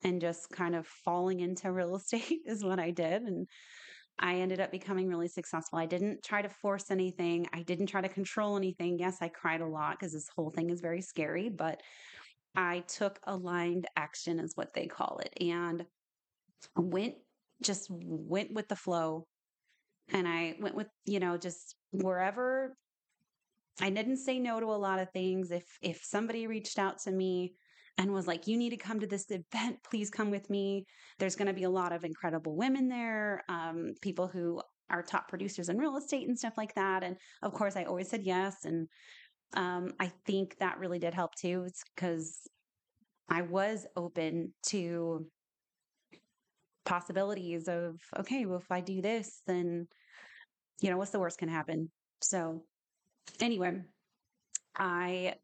and 0.03 0.21
just 0.21 0.50
kind 0.50 0.75
of 0.75 0.88
falling 0.88 1.41
into 1.41 1.71
real 1.71 1.95
estate 1.98 2.39
is 2.45 2.63
what 2.63 2.79
I 2.79 2.91
did 2.91 3.21
and 3.24 3.48
I 4.20 4.36
ended 4.36 4.60
up 4.60 4.72
becoming 4.72 5.10
really 5.10 5.27
successful. 5.27 5.80
I 5.80 5.86
didn't 5.86 6.24
try 6.24 6.41
to 6.41 6.50
force 6.50 6.91
anything. 6.91 7.48
I 7.53 7.63
didn't 7.63 7.88
try 7.88 8.01
to 8.01 8.10
control 8.10 8.56
anything. 8.56 9.00
Yes, 9.00 9.18
I 9.22 9.30
cried 9.30 9.62
a 9.62 9.68
lot 9.68 9.98
because 10.00 10.13
this 10.13 10.30
whole 10.36 10.51
thing 10.51 10.70
is 10.70 10.82
very 10.82 11.01
scary, 11.01 11.50
but 11.50 11.82
I 12.56 12.84
took 12.88 13.20
aligned 13.24 13.88
action, 13.96 14.39
is 14.39 14.56
what 14.56 14.74
they 14.74 14.88
call 14.88 15.20
it, 15.20 15.34
and 15.41 15.86
went 16.75 17.15
just 17.63 17.88
went 17.89 18.53
with 18.53 18.68
the 18.68 18.75
flow. 18.75 19.27
And 20.13 20.27
I 20.27 20.56
went 20.60 20.75
with, 20.75 20.88
you 21.06 21.20
know, 21.20 21.38
just 21.38 21.75
wherever 21.91 22.75
I 23.80 23.89
didn't 23.89 24.18
say 24.18 24.39
no 24.39 24.60
to 24.60 24.65
a 24.68 24.75
lot 24.75 25.00
of 25.00 25.12
things. 25.12 25.51
If 25.51 25.65
if 25.82 26.01
somebody 26.03 26.48
reached 26.48 26.77
out 26.77 27.00
to 27.03 27.12
me 27.12 27.53
and 28.01 28.12
was 28.12 28.27
like, 28.27 28.48
"You 28.48 28.58
need 28.58 28.72
to 28.72 28.77
come 28.77 29.00
to 29.00 29.08
this 29.08 29.29
event. 29.29 29.77
Please 29.84 30.10
come 30.10 30.31
with 30.31 30.50
me." 30.50 30.86
There's 31.20 31.36
going 31.36 31.48
to 31.48 31.53
be 31.53 31.63
a 31.63 31.70
lot 31.70 31.93
of 31.93 32.03
incredible 32.03 32.55
women 32.55 32.89
there, 32.89 33.43
um, 33.48 33.93
people 34.01 34.27
who 34.27 34.62
are 34.89 35.03
top 35.03 35.27
producers 35.29 35.70
in 35.70 35.77
real 35.77 35.98
estate 35.98 36.27
and 36.27 36.38
stuff 36.38 36.58
like 36.58 36.74
that. 36.75 37.03
And 37.03 37.15
of 37.43 37.53
course, 37.53 37.75
I 37.75 37.84
always 37.84 38.10
said 38.10 38.24
yes. 38.24 38.65
And 38.65 38.88
um, 39.53 39.93
I 40.00 40.12
think 40.25 40.58
that 40.60 40.79
really 40.79 41.00
did 41.00 41.13
help 41.13 41.36
too. 41.36 41.67
Because 41.96 42.39
I 43.29 43.43
was 43.43 43.86
open 43.96 44.53
to 44.70 45.27
possibilities 46.86 47.67
of 47.67 48.00
okay, 48.20 48.46
well, 48.46 48.60
if 48.60 48.72
I 48.72 48.81
do 48.81 49.01
this, 49.01 49.41
then 49.46 49.88
you 50.81 50.89
know, 50.89 50.98
what's 50.98 51.12
the 51.12 51.20
worst 51.20 51.38
can 51.38 51.50
happen? 51.50 51.91
So 52.22 52.63
anyway, 53.39 53.81
I 54.75 55.36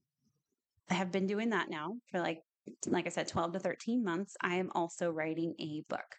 have 0.90 1.12
been 1.12 1.28
doing 1.28 1.50
that 1.50 1.70
now 1.70 1.94
for 2.12 2.20
like 2.20 2.42
like 2.86 3.06
I 3.06 3.10
said 3.10 3.28
12 3.28 3.54
to 3.54 3.60
13 3.60 4.04
months. 4.04 4.36
I 4.42 4.56
am 4.56 4.72
also 4.76 5.10
writing 5.12 5.54
a 5.60 5.84
book. 5.90 6.16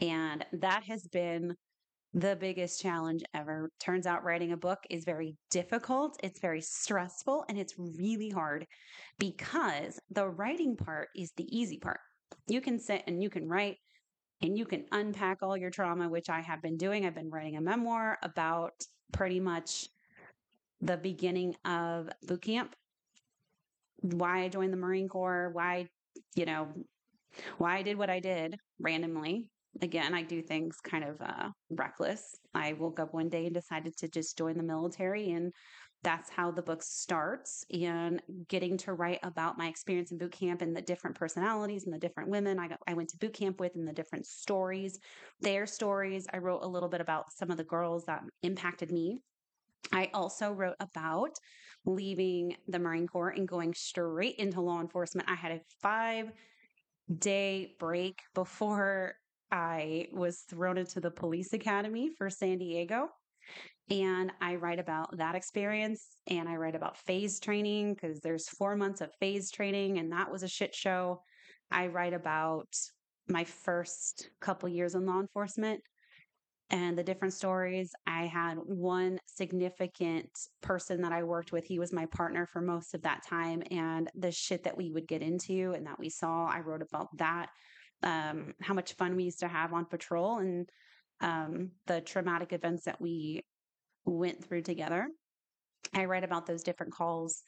And 0.00 0.44
that 0.52 0.84
has 0.84 1.06
been 1.06 1.54
the 2.14 2.36
biggest 2.36 2.80
challenge 2.80 3.22
ever. 3.34 3.70
Turns 3.80 4.06
out 4.06 4.24
writing 4.24 4.52
a 4.52 4.56
book 4.56 4.78
is 4.88 5.04
very 5.04 5.36
difficult, 5.50 6.18
it's 6.22 6.40
very 6.40 6.60
stressful, 6.60 7.44
and 7.48 7.58
it's 7.58 7.74
really 7.76 8.30
hard 8.30 8.66
because 9.18 9.98
the 10.10 10.28
writing 10.28 10.76
part 10.76 11.08
is 11.16 11.32
the 11.36 11.56
easy 11.56 11.78
part. 11.78 11.98
You 12.46 12.60
can 12.60 12.78
sit 12.78 13.02
and 13.06 13.22
you 13.22 13.30
can 13.30 13.48
write 13.48 13.78
and 14.42 14.56
you 14.56 14.64
can 14.64 14.84
unpack 14.92 15.38
all 15.42 15.56
your 15.56 15.70
trauma, 15.70 16.08
which 16.08 16.28
I 16.28 16.40
have 16.40 16.62
been 16.62 16.76
doing. 16.76 17.04
I've 17.04 17.14
been 17.14 17.30
writing 17.30 17.56
a 17.56 17.60
memoir 17.60 18.18
about 18.22 18.72
pretty 19.12 19.40
much 19.40 19.88
the 20.80 20.96
beginning 20.96 21.54
of 21.64 22.08
boot 22.26 22.42
camp, 22.42 22.76
why 24.04 24.42
I 24.42 24.48
joined 24.48 24.72
the 24.72 24.78
Marine 24.78 25.08
Corps, 25.08 25.50
why, 25.52 25.86
you 26.34 26.44
know, 26.44 26.68
why 27.58 27.78
I 27.78 27.82
did 27.82 27.96
what 27.96 28.10
I 28.10 28.20
did 28.20 28.56
randomly. 28.78 29.48
Again, 29.82 30.14
I 30.14 30.22
do 30.22 30.40
things 30.40 30.76
kind 30.84 31.04
of 31.04 31.20
uh, 31.20 31.48
reckless. 31.70 32.22
I 32.54 32.74
woke 32.74 33.00
up 33.00 33.12
one 33.12 33.28
day 33.28 33.46
and 33.46 33.54
decided 33.54 33.96
to 33.96 34.08
just 34.08 34.38
join 34.38 34.56
the 34.56 34.62
military, 34.62 35.30
and 35.30 35.52
that's 36.04 36.30
how 36.30 36.52
the 36.52 36.62
book 36.62 36.82
starts. 36.82 37.64
And 37.72 38.22
getting 38.48 38.76
to 38.78 38.92
write 38.92 39.18
about 39.24 39.58
my 39.58 39.66
experience 39.66 40.12
in 40.12 40.18
boot 40.18 40.32
camp 40.32 40.62
and 40.62 40.76
the 40.76 40.82
different 40.82 41.16
personalities 41.16 41.86
and 41.86 41.94
the 41.94 41.98
different 41.98 42.28
women 42.28 42.60
I 42.60 42.68
got, 42.68 42.78
I 42.86 42.94
went 42.94 43.08
to 43.10 43.16
boot 43.16 43.32
camp 43.32 43.58
with, 43.58 43.74
and 43.74 43.88
the 43.88 43.92
different 43.92 44.26
stories, 44.26 44.98
their 45.40 45.66
stories. 45.66 46.26
I 46.32 46.38
wrote 46.38 46.62
a 46.62 46.68
little 46.68 46.90
bit 46.90 47.00
about 47.00 47.32
some 47.32 47.50
of 47.50 47.56
the 47.56 47.64
girls 47.64 48.04
that 48.04 48.22
impacted 48.42 48.92
me 48.92 49.18
I 49.92 50.10
also 50.14 50.50
wrote 50.50 50.76
about 50.80 51.38
leaving 51.86 52.56
the 52.68 52.78
Marine 52.78 53.06
Corps 53.06 53.30
and 53.30 53.46
going 53.46 53.74
straight 53.74 54.36
into 54.36 54.60
law 54.60 54.80
enforcement. 54.80 55.30
I 55.30 55.34
had 55.34 55.52
a 55.52 55.60
five 55.82 56.32
day 57.18 57.74
break 57.78 58.20
before 58.34 59.14
I 59.50 60.08
was 60.12 60.40
thrown 60.48 60.78
into 60.78 61.00
the 61.00 61.10
police 61.10 61.52
academy 61.52 62.10
for 62.16 62.30
San 62.30 62.58
Diego. 62.58 63.08
And 63.90 64.32
I 64.40 64.54
write 64.54 64.78
about 64.78 65.16
that 65.18 65.34
experience 65.34 66.16
and 66.26 66.48
I 66.48 66.56
write 66.56 66.74
about 66.74 66.96
phase 66.96 67.38
training 67.38 67.94
because 67.94 68.20
there's 68.20 68.48
four 68.48 68.76
months 68.76 69.02
of 69.02 69.10
phase 69.20 69.50
training 69.50 69.98
and 69.98 70.10
that 70.12 70.32
was 70.32 70.42
a 70.42 70.48
shit 70.48 70.74
show. 70.74 71.20
I 71.70 71.88
write 71.88 72.14
about 72.14 72.74
my 73.28 73.44
first 73.44 74.30
couple 74.40 74.68
years 74.70 74.94
in 74.94 75.04
law 75.04 75.20
enforcement 75.20 75.82
and 76.70 76.96
the 76.96 77.02
different 77.02 77.34
stories. 77.34 77.92
I 78.06 78.26
had 78.26 78.56
one 78.58 79.18
significant 79.26 80.30
person 80.62 81.02
that 81.02 81.12
I 81.12 81.22
worked 81.22 81.52
with. 81.52 81.64
He 81.64 81.78
was 81.78 81.92
my 81.92 82.06
partner 82.06 82.46
for 82.46 82.60
most 82.60 82.94
of 82.94 83.02
that 83.02 83.24
time. 83.26 83.62
And 83.70 84.10
the 84.14 84.32
shit 84.32 84.64
that 84.64 84.76
we 84.76 84.90
would 84.90 85.06
get 85.06 85.22
into 85.22 85.72
and 85.76 85.86
that 85.86 85.98
we 85.98 86.08
saw, 86.08 86.46
I 86.46 86.60
wrote 86.60 86.82
about 86.82 87.16
that. 87.18 87.50
Um, 88.02 88.54
how 88.60 88.74
much 88.74 88.94
fun 88.94 89.16
we 89.16 89.24
used 89.24 89.40
to 89.40 89.48
have 89.48 89.72
on 89.72 89.86
patrol 89.86 90.38
and 90.38 90.68
um, 91.20 91.70
the 91.86 92.00
traumatic 92.00 92.52
events 92.52 92.84
that 92.84 93.00
we 93.00 93.44
went 94.04 94.44
through 94.44 94.62
together. 94.62 95.08
I 95.94 96.06
write 96.06 96.24
about 96.24 96.46
those 96.46 96.62
different 96.62 96.92
calls, 96.92 97.42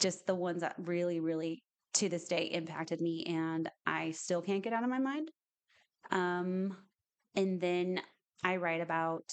just 0.00 0.26
the 0.26 0.34
ones 0.34 0.60
that 0.60 0.76
really, 0.78 1.20
really 1.20 1.62
to 1.94 2.08
this 2.08 2.26
day 2.26 2.44
impacted 2.52 3.00
me 3.00 3.24
and 3.26 3.68
I 3.86 4.12
still 4.12 4.42
can't 4.42 4.62
get 4.62 4.72
out 4.72 4.84
of 4.84 4.90
my 4.90 4.98
mind. 4.98 5.30
Um, 6.10 6.76
and 7.36 7.60
then 7.60 8.00
I 8.44 8.56
write 8.56 8.82
about 8.82 9.24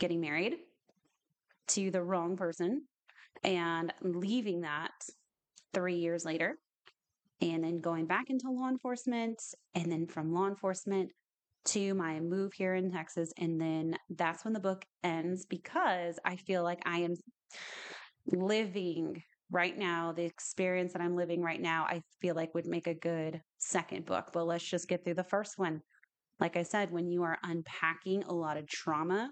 getting 0.00 0.20
married 0.20 0.54
to 1.68 1.90
the 1.90 2.02
wrong 2.02 2.36
person 2.36 2.82
and 3.42 3.92
leaving 4.02 4.62
that 4.62 4.92
three 5.74 5.96
years 5.96 6.24
later, 6.24 6.56
and 7.40 7.62
then 7.62 7.80
going 7.80 8.06
back 8.06 8.30
into 8.30 8.50
law 8.50 8.68
enforcement, 8.68 9.40
and 9.74 9.92
then 9.92 10.06
from 10.06 10.32
law 10.32 10.46
enforcement 10.46 11.10
to 11.66 11.94
my 11.94 12.20
move 12.20 12.52
here 12.54 12.74
in 12.74 12.90
Texas. 12.90 13.32
And 13.38 13.60
then 13.60 13.96
that's 14.10 14.44
when 14.44 14.54
the 14.54 14.60
book 14.60 14.84
ends 15.02 15.46
because 15.46 16.18
I 16.24 16.36
feel 16.36 16.62
like 16.62 16.80
I 16.86 17.00
am 17.00 17.14
living 18.26 19.22
right 19.50 19.76
now, 19.76 20.12
the 20.12 20.24
experience 20.24 20.92
that 20.92 21.02
I'm 21.02 21.16
living 21.16 21.42
right 21.42 21.60
now, 21.60 21.84
I 21.84 22.02
feel 22.20 22.34
like 22.34 22.54
would 22.54 22.66
make 22.66 22.86
a 22.86 22.94
good 22.94 23.40
second 23.58 24.06
book. 24.06 24.30
But 24.32 24.46
let's 24.46 24.64
just 24.64 24.88
get 24.88 25.04
through 25.04 25.14
the 25.14 25.24
first 25.24 25.58
one 25.58 25.80
like 26.40 26.56
I 26.56 26.62
said, 26.62 26.90
when 26.90 27.08
you 27.08 27.22
are 27.22 27.38
unpacking 27.42 28.24
a 28.24 28.32
lot 28.32 28.56
of 28.56 28.66
trauma, 28.66 29.30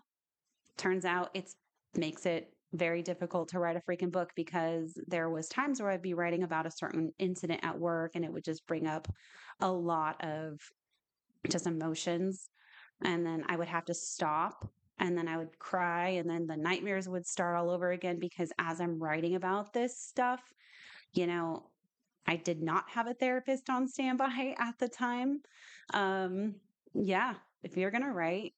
turns 0.77 1.05
out 1.05 1.31
it 1.35 1.51
makes 1.95 2.27
it 2.27 2.53
very 2.73 3.03
difficult 3.03 3.49
to 3.51 3.59
write 3.59 3.77
a 3.77 3.81
freaking 3.81 4.11
book 4.11 4.31
because 4.35 4.99
there 5.07 5.29
was 5.29 5.49
times 5.49 5.81
where 5.81 5.91
I'd 5.91 6.01
be 6.01 6.15
writing 6.15 6.43
about 6.43 6.67
a 6.67 6.71
certain 6.71 7.13
incident 7.19 7.61
at 7.63 7.79
work 7.79 8.13
and 8.15 8.25
it 8.25 8.33
would 8.33 8.45
just 8.45 8.67
bring 8.67 8.87
up 8.87 9.09
a 9.61 9.71
lot 9.71 10.23
of 10.25 10.59
just 11.51 11.67
emotions 11.67 12.49
and 13.05 13.27
then 13.27 13.45
I 13.49 13.57
would 13.57 13.69
have 13.69 13.85
to 13.87 13.95
stop 13.95 14.71
and 14.99 15.19
then 15.19 15.29
I 15.29 15.37
would 15.37 15.59
cry 15.59 16.11
and 16.11 16.31
then 16.31 16.47
the 16.47 16.57
nightmares 16.57 17.09
would 17.09 17.27
start 17.27 17.57
all 17.57 17.71
over 17.71 17.91
again 17.91 18.19
because 18.19 18.53
as 18.59 18.81
I'm 18.81 19.03
writing 19.03 19.35
about 19.35 19.73
this 19.73 19.99
stuff, 19.99 20.41
you 21.13 21.27
know, 21.27 21.65
I 22.27 22.37
did 22.37 22.63
not 22.63 22.85
have 22.91 23.09
a 23.09 23.15
therapist 23.15 23.69
on 23.69 23.89
standby 23.89 24.55
at 24.59 24.79
the 24.79 24.89
time. 24.89 25.41
Um, 25.93 26.55
yeah, 26.95 27.35
if 27.63 27.77
you're 27.77 27.91
going 27.91 28.05
to 28.05 28.11
write, 28.11 28.53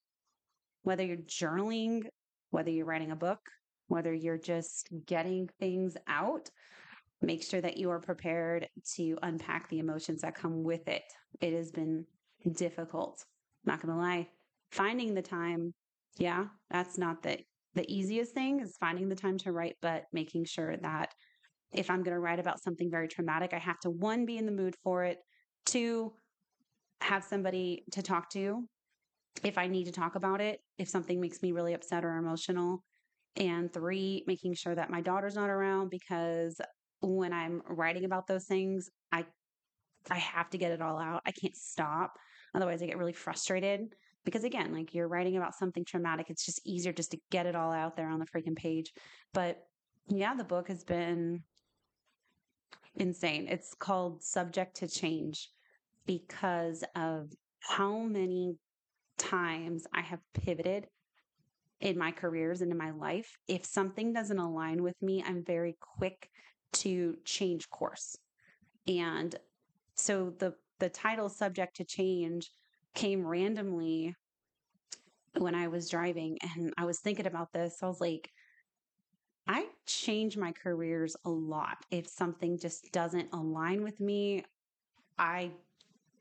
whether 0.83 1.05
you're 1.05 1.17
journaling, 1.17 2.03
whether 2.50 2.71
you're 2.71 2.87
writing 2.87 3.11
a 3.11 3.17
book, 3.17 3.41
whether 3.88 4.12
you're 4.12 4.38
just 4.38 4.88
getting 5.07 5.49
things 5.61 5.97
out, 6.07 6.49
make 7.23 7.43
sure 7.43 7.61
that 7.61 7.76
you 7.76 7.91
are 7.91 8.00
prepared 8.00 8.69
to 8.97 9.17
unpack 9.23 9.69
the 9.69 9.79
emotions 9.79 10.23
that 10.23 10.35
come 10.35 10.62
with 10.62 10.87
it. 10.88 11.03
It 11.41 11.55
has 11.55 11.71
been 11.71 12.05
difficult, 12.53 13.25
not 13.64 13.81
going 13.81 13.95
to 13.95 14.00
lie. 14.00 14.29
Finding 14.73 15.14
the 15.14 15.23
time, 15.23 15.73
yeah, 16.19 16.47
that's 16.71 16.99
not 16.99 17.23
the 17.23 17.38
the 17.75 17.93
easiest 17.93 18.35
thing 18.35 18.61
is 18.61 18.76
finding 18.79 19.09
the 19.09 19.17
time 19.17 19.37
to 19.38 19.50
write, 19.50 19.75
but 19.83 20.05
making 20.12 20.45
sure 20.45 20.76
that 20.76 21.12
if 21.73 21.91
I'm 21.91 22.05
going 22.05 22.14
to 22.14 22.21
write 22.21 22.38
about 22.38 22.62
something 22.62 22.88
very 22.88 23.09
traumatic, 23.09 23.53
I 23.53 23.59
have 23.59 23.81
to 23.81 23.91
one 23.91 24.26
be 24.26 24.38
in 24.38 24.47
the 24.47 24.53
mood 24.53 24.76
for 24.85 25.03
it, 25.05 25.19
two 25.67 26.12
have 27.04 27.23
somebody 27.23 27.84
to 27.92 28.02
talk 28.02 28.30
to 28.30 28.66
if 29.42 29.58
I 29.58 29.66
need 29.66 29.84
to 29.84 29.92
talk 29.92 30.14
about 30.14 30.40
it, 30.40 30.61
if 30.78 30.88
something 30.88 31.20
makes 31.20 31.42
me 31.42 31.52
really 31.52 31.75
upset 31.75 32.04
or 32.04 32.16
emotional. 32.16 32.82
And 33.37 33.73
three, 33.73 34.25
making 34.26 34.54
sure 34.54 34.75
that 34.75 34.90
my 34.90 35.00
daughter's 35.00 35.34
not 35.34 35.50
around 35.50 35.90
because 35.90 36.61
when 37.00 37.32
I'm 37.32 37.62
writing 37.68 38.04
about 38.04 38.26
those 38.26 38.46
things, 38.46 38.88
I 39.12 39.25
I 40.11 40.18
have 40.18 40.50
to 40.50 40.58
get 40.58 40.70
it 40.70 40.82
all 40.82 40.99
out. 40.99 41.23
I 41.26 41.32
can't 41.32 41.56
stop. 41.56 42.12
Otherwise 42.54 42.82
I 42.82 42.87
get 42.87 42.99
really 42.99 43.12
frustrated 43.12 43.80
because 44.25 44.44
again, 44.44 44.73
like 44.73 44.94
you're 44.94 45.08
writing 45.08 45.37
about 45.37 45.54
something 45.54 45.84
traumatic, 45.84 46.26
it's 46.30 46.46
just 46.46 46.61
easier 46.64 46.92
just 46.92 47.11
to 47.11 47.18
get 47.30 47.46
it 47.46 47.56
all 47.56 47.73
out 47.73 47.96
there 47.96 48.08
on 48.08 48.20
the 48.20 48.26
freaking 48.26 48.56
page. 48.56 48.92
But 49.32 49.58
yeah, 50.08 50.34
the 50.34 50.44
book 50.44 50.68
has 50.68 50.84
been 50.84 51.42
insane. 52.94 53.49
It's 53.49 53.75
called 53.75 54.23
Subject 54.23 54.76
to 54.76 54.88
Change 54.88 55.50
because 56.06 56.84
of 56.94 57.30
how 57.61 57.99
many 57.99 58.56
times 59.18 59.87
I 59.92 60.02
have 60.02 60.20
pivoted 60.34 60.87
in 61.80 61.99
my 61.99 62.11
careers 62.12 62.61
and 62.61 62.70
in 62.70 62.78
my 62.78 62.90
life. 62.90 63.37
If 63.49 63.64
something 63.64 64.12
doesn't 64.12 64.38
align 64.38 64.82
with 64.82 65.00
me, 65.02 65.23
I'm 65.26 65.44
very 65.44 65.76
quick 65.99 66.28
to 66.75 67.16
change 67.25 67.68
course. 67.70 68.16
And 68.87 69.34
so 69.94 70.32
the 70.38 70.54
the 70.80 70.88
title 70.88 71.28
subject 71.28 71.76
to 71.76 71.84
change 71.84 72.50
came 72.94 73.25
randomly 73.25 74.14
when 75.37 75.54
I 75.54 75.68
was 75.68 75.88
driving 75.88 76.38
and 76.42 76.73
I 76.76 76.84
was 76.84 77.00
thinking 77.00 77.26
about 77.26 77.52
this. 77.52 77.78
I 77.82 77.87
was 77.87 78.00
like, 78.00 78.28
I 79.46 79.66
change 79.87 80.37
my 80.37 80.52
careers 80.52 81.16
a 81.25 81.30
lot. 81.30 81.78
If 81.90 82.08
something 82.08 82.58
just 82.58 82.92
doesn't 82.92 83.28
align 83.32 83.82
with 83.82 84.00
me, 84.00 84.44
I 85.18 85.52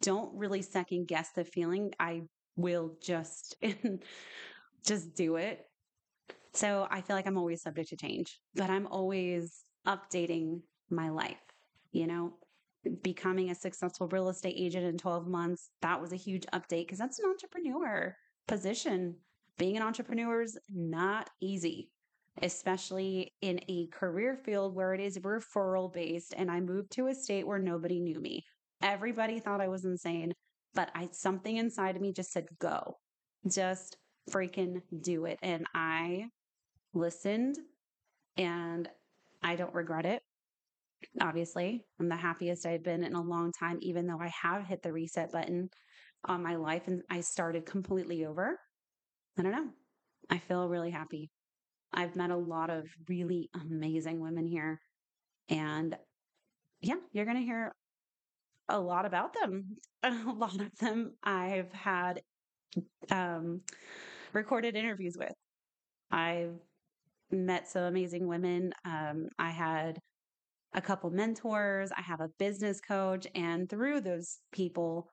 don't 0.04 0.36
really 0.36 0.62
second 0.62 1.08
guess 1.08 1.32
the 1.32 1.44
feeling. 1.44 1.92
I 2.00 2.24
will 2.56 2.96
just 3.02 3.56
just 4.86 5.16
do 5.16 5.38
it. 5.38 5.66
So 6.54 6.88
I 6.92 7.02
feel 7.02 7.16
like 7.16 7.26
I'm 7.26 7.38
always 7.38 7.64
subject 7.64 7.90
to 7.90 7.98
change, 7.98 8.40
but 8.54 8.70
I'm 8.70 8.86
always 8.88 9.64
updating 9.88 10.62
my 10.92 11.10
life, 11.10 11.42
you 11.92 12.06
know, 12.06 12.34
becoming 13.02 13.50
a 13.50 13.56
successful 13.56 14.08
real 14.10 14.30
estate 14.30 14.56
agent 14.58 14.86
in 14.86 14.98
12 14.98 15.28
months, 15.28 15.70
that 15.82 16.00
was 16.00 16.12
a 16.12 16.18
huge 16.18 16.46
update 16.54 16.86
because 16.86 17.00
that's 17.00 17.20
an 17.20 17.30
entrepreneur 17.30 18.16
position. 18.48 19.16
Being 19.58 19.78
an 19.78 19.84
entrepreneur 19.84 20.42
is 20.42 20.60
not 20.70 21.30
easy, 21.42 21.90
especially 22.42 23.34
in 23.42 23.62
a 23.68 23.88
career 23.88 24.36
field 24.44 24.76
where 24.76 24.94
it 24.94 25.00
is 25.00 25.18
referral 25.20 25.92
based. 25.92 26.34
And 26.36 26.52
I 26.52 26.60
moved 26.60 26.92
to 26.94 27.08
a 27.08 27.16
state 27.16 27.48
where 27.48 27.60
nobody 27.60 28.00
knew 28.00 28.20
me. 28.20 28.44
Everybody 28.84 29.40
thought 29.40 29.62
I 29.62 29.70
was 29.70 29.86
insane, 29.86 30.34
but 30.76 30.92
I 30.94 31.08
something 31.14 31.56
inside 31.56 31.96
of 31.96 32.02
me 32.02 32.12
just 32.12 32.34
said, 32.34 32.46
go. 32.60 32.98
Just 33.50 33.96
freaking 34.30 34.82
do 35.02 35.26
it. 35.26 35.40
And 35.42 35.66
I 35.74 36.26
listened 36.94 37.56
and 38.38 38.90
I 39.42 39.56
don't 39.56 39.74
regret 39.74 40.06
it. 40.06 40.22
Obviously, 41.22 41.86
I'm 42.00 42.10
the 42.10 42.16
happiest 42.18 42.66
I've 42.66 42.84
been 42.84 43.04
in 43.04 43.16
a 43.16 43.22
long 43.22 43.52
time, 43.58 43.78
even 43.82 44.06
though 44.06 44.20
I 44.20 44.32
have 44.42 44.66
hit 44.66 44.84
the 44.84 44.94
reset 44.94 45.32
button 45.32 45.70
on 46.26 46.44
my 46.44 46.56
life 46.56 46.88
and 46.88 47.02
I 47.10 47.22
started 47.22 47.66
completely 47.66 48.26
over. 48.26 48.58
I 49.38 49.44
don't 49.44 49.52
know. 49.52 49.70
I 50.30 50.40
feel 50.40 50.68
really 50.68 50.92
happy. 50.92 51.30
I've 51.94 52.16
met 52.16 52.32
a 52.32 52.38
lot 52.38 52.70
of 52.70 52.86
really 53.08 53.50
amazing 53.62 54.20
women 54.20 54.46
here. 54.46 54.80
And 55.50 55.96
yeah, 56.82 56.96
you're 57.12 57.26
going 57.26 57.38
to 57.38 57.44
hear 57.44 57.74
a 58.70 58.80
lot 58.80 59.06
about 59.06 59.34
them. 59.34 59.78
A 60.04 60.34
lot 60.34 60.60
of 60.60 60.78
them 60.80 61.14
I've 61.24 61.72
had 61.72 62.22
um, 63.10 63.62
recorded 64.34 64.76
interviews 64.76 65.16
with. 65.18 65.32
I've 66.12 66.60
met 67.32 67.70
some 67.70 67.84
amazing 67.84 68.28
women. 68.28 68.74
Um, 68.84 69.30
I 69.40 69.52
had 69.52 70.00
a 70.74 70.82
couple 70.82 71.10
mentors, 71.12 71.92
I 71.96 72.02
have 72.02 72.20
a 72.20 72.30
business 72.40 72.82
coach, 72.82 73.28
and 73.36 73.70
through 73.70 74.02
those 74.02 74.40
people, 74.52 75.08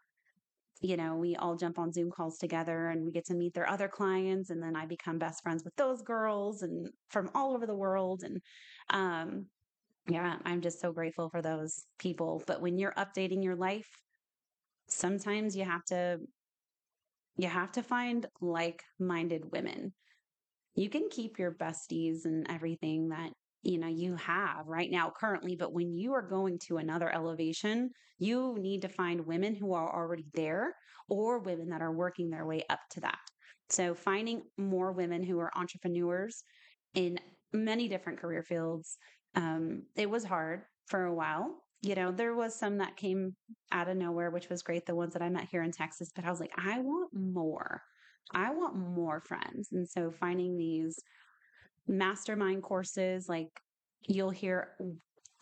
you 0.80 0.96
know, 0.96 1.16
we 1.16 1.36
all 1.36 1.56
jump 1.56 1.78
on 1.78 1.92
Zoom 1.92 2.10
calls 2.10 2.38
together 2.38 2.88
and 2.88 3.04
we 3.04 3.12
get 3.12 3.26
to 3.26 3.34
meet 3.34 3.52
their 3.52 3.68
other 3.68 3.86
clients. 3.86 4.48
And 4.48 4.62
then 4.62 4.74
I 4.74 4.86
become 4.86 5.18
best 5.18 5.42
friends 5.42 5.62
with 5.62 5.76
those 5.76 6.00
girls 6.00 6.62
and 6.62 6.88
from 7.10 7.30
all 7.34 7.54
over 7.54 7.66
the 7.66 7.74
world. 7.74 8.22
And 8.24 8.40
um, 8.88 9.46
yeah, 10.08 10.36
I'm 10.44 10.60
just 10.60 10.80
so 10.80 10.92
grateful 10.92 11.28
for 11.30 11.42
those 11.42 11.84
people. 11.98 12.42
But 12.46 12.60
when 12.60 12.78
you're 12.78 12.94
updating 12.94 13.42
your 13.44 13.56
life, 13.56 13.88
sometimes 14.88 15.56
you 15.56 15.64
have 15.64 15.84
to 15.86 16.18
you 17.36 17.48
have 17.48 17.72
to 17.72 17.82
find 17.82 18.26
like-minded 18.40 19.50
women. 19.50 19.94
You 20.74 20.90
can 20.90 21.08
keep 21.10 21.38
your 21.38 21.52
besties 21.52 22.24
and 22.24 22.46
everything 22.50 23.08
that 23.10 23.30
you 23.62 23.78
know 23.78 23.88
you 23.88 24.16
have 24.16 24.66
right 24.66 24.90
now 24.90 25.12
currently 25.18 25.54
but 25.54 25.72
when 25.72 25.92
you 25.92 26.14
are 26.14 26.22
going 26.22 26.58
to 26.58 26.78
another 26.78 27.14
elevation 27.14 27.90
you 28.18 28.56
need 28.58 28.82
to 28.82 28.88
find 28.88 29.26
women 29.26 29.54
who 29.54 29.74
are 29.74 29.94
already 29.94 30.24
there 30.32 30.74
or 31.08 31.40
women 31.40 31.68
that 31.68 31.82
are 31.82 31.92
working 31.92 32.30
their 32.30 32.46
way 32.46 32.62
up 32.70 32.80
to 32.90 33.00
that 33.00 33.18
so 33.68 33.94
finding 33.94 34.42
more 34.56 34.92
women 34.92 35.22
who 35.22 35.38
are 35.38 35.50
entrepreneurs 35.56 36.42
in 36.94 37.18
many 37.52 37.88
different 37.88 38.18
career 38.18 38.42
fields 38.42 38.96
um, 39.36 39.82
it 39.96 40.08
was 40.08 40.24
hard 40.24 40.62
for 40.86 41.04
a 41.04 41.14
while 41.14 41.54
you 41.82 41.94
know 41.94 42.10
there 42.12 42.34
was 42.34 42.54
some 42.54 42.78
that 42.78 42.96
came 42.96 43.34
out 43.72 43.88
of 43.88 43.96
nowhere 43.96 44.30
which 44.30 44.48
was 44.48 44.62
great 44.62 44.86
the 44.86 44.94
ones 44.94 45.12
that 45.12 45.22
i 45.22 45.28
met 45.28 45.48
here 45.50 45.62
in 45.62 45.72
texas 45.72 46.10
but 46.14 46.24
i 46.24 46.30
was 46.30 46.40
like 46.40 46.52
i 46.58 46.78
want 46.80 47.10
more. 47.14 47.82
I 48.32 48.52
want 48.52 48.76
more 48.76 49.20
friends. 49.20 49.68
And 49.72 49.88
so 49.88 50.10
finding 50.10 50.56
these 50.56 50.98
mastermind 51.86 52.62
courses 52.62 53.28
like 53.28 53.48
you'll 54.06 54.30
hear 54.30 54.76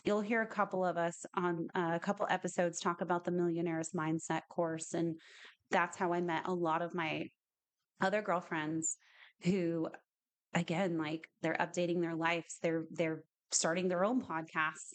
you'll 0.05 0.22
hear 0.22 0.40
a 0.40 0.46
couple 0.46 0.83
of 0.83 0.96
us 0.96 1.27
on 1.35 1.68
uh, 1.74 1.90
a 1.94 2.01
couple 2.01 2.27
episodes 2.31 2.81
talk 2.81 3.03
about 3.03 3.24
the 3.24 3.31
millionaires 3.31 3.90
mindset 3.94 4.42
course 4.48 4.94
and 4.94 5.16
that's 5.70 5.98
how 5.98 6.14
i 6.14 6.20
met 6.22 6.46
a 6.46 6.55
lot 6.55 6.81
of 6.81 6.94
my 6.94 7.29
other 8.01 8.22
girlfriends 8.22 8.96
who 9.42 9.88
again 10.55 10.96
like 10.96 11.29
they're 11.42 11.57
updating 11.61 12.01
their 12.01 12.14
lives 12.14 12.57
they're 12.62 12.87
they're 12.92 13.24
starting 13.52 13.88
their 13.88 14.04
own 14.04 14.22
podcasts 14.22 14.94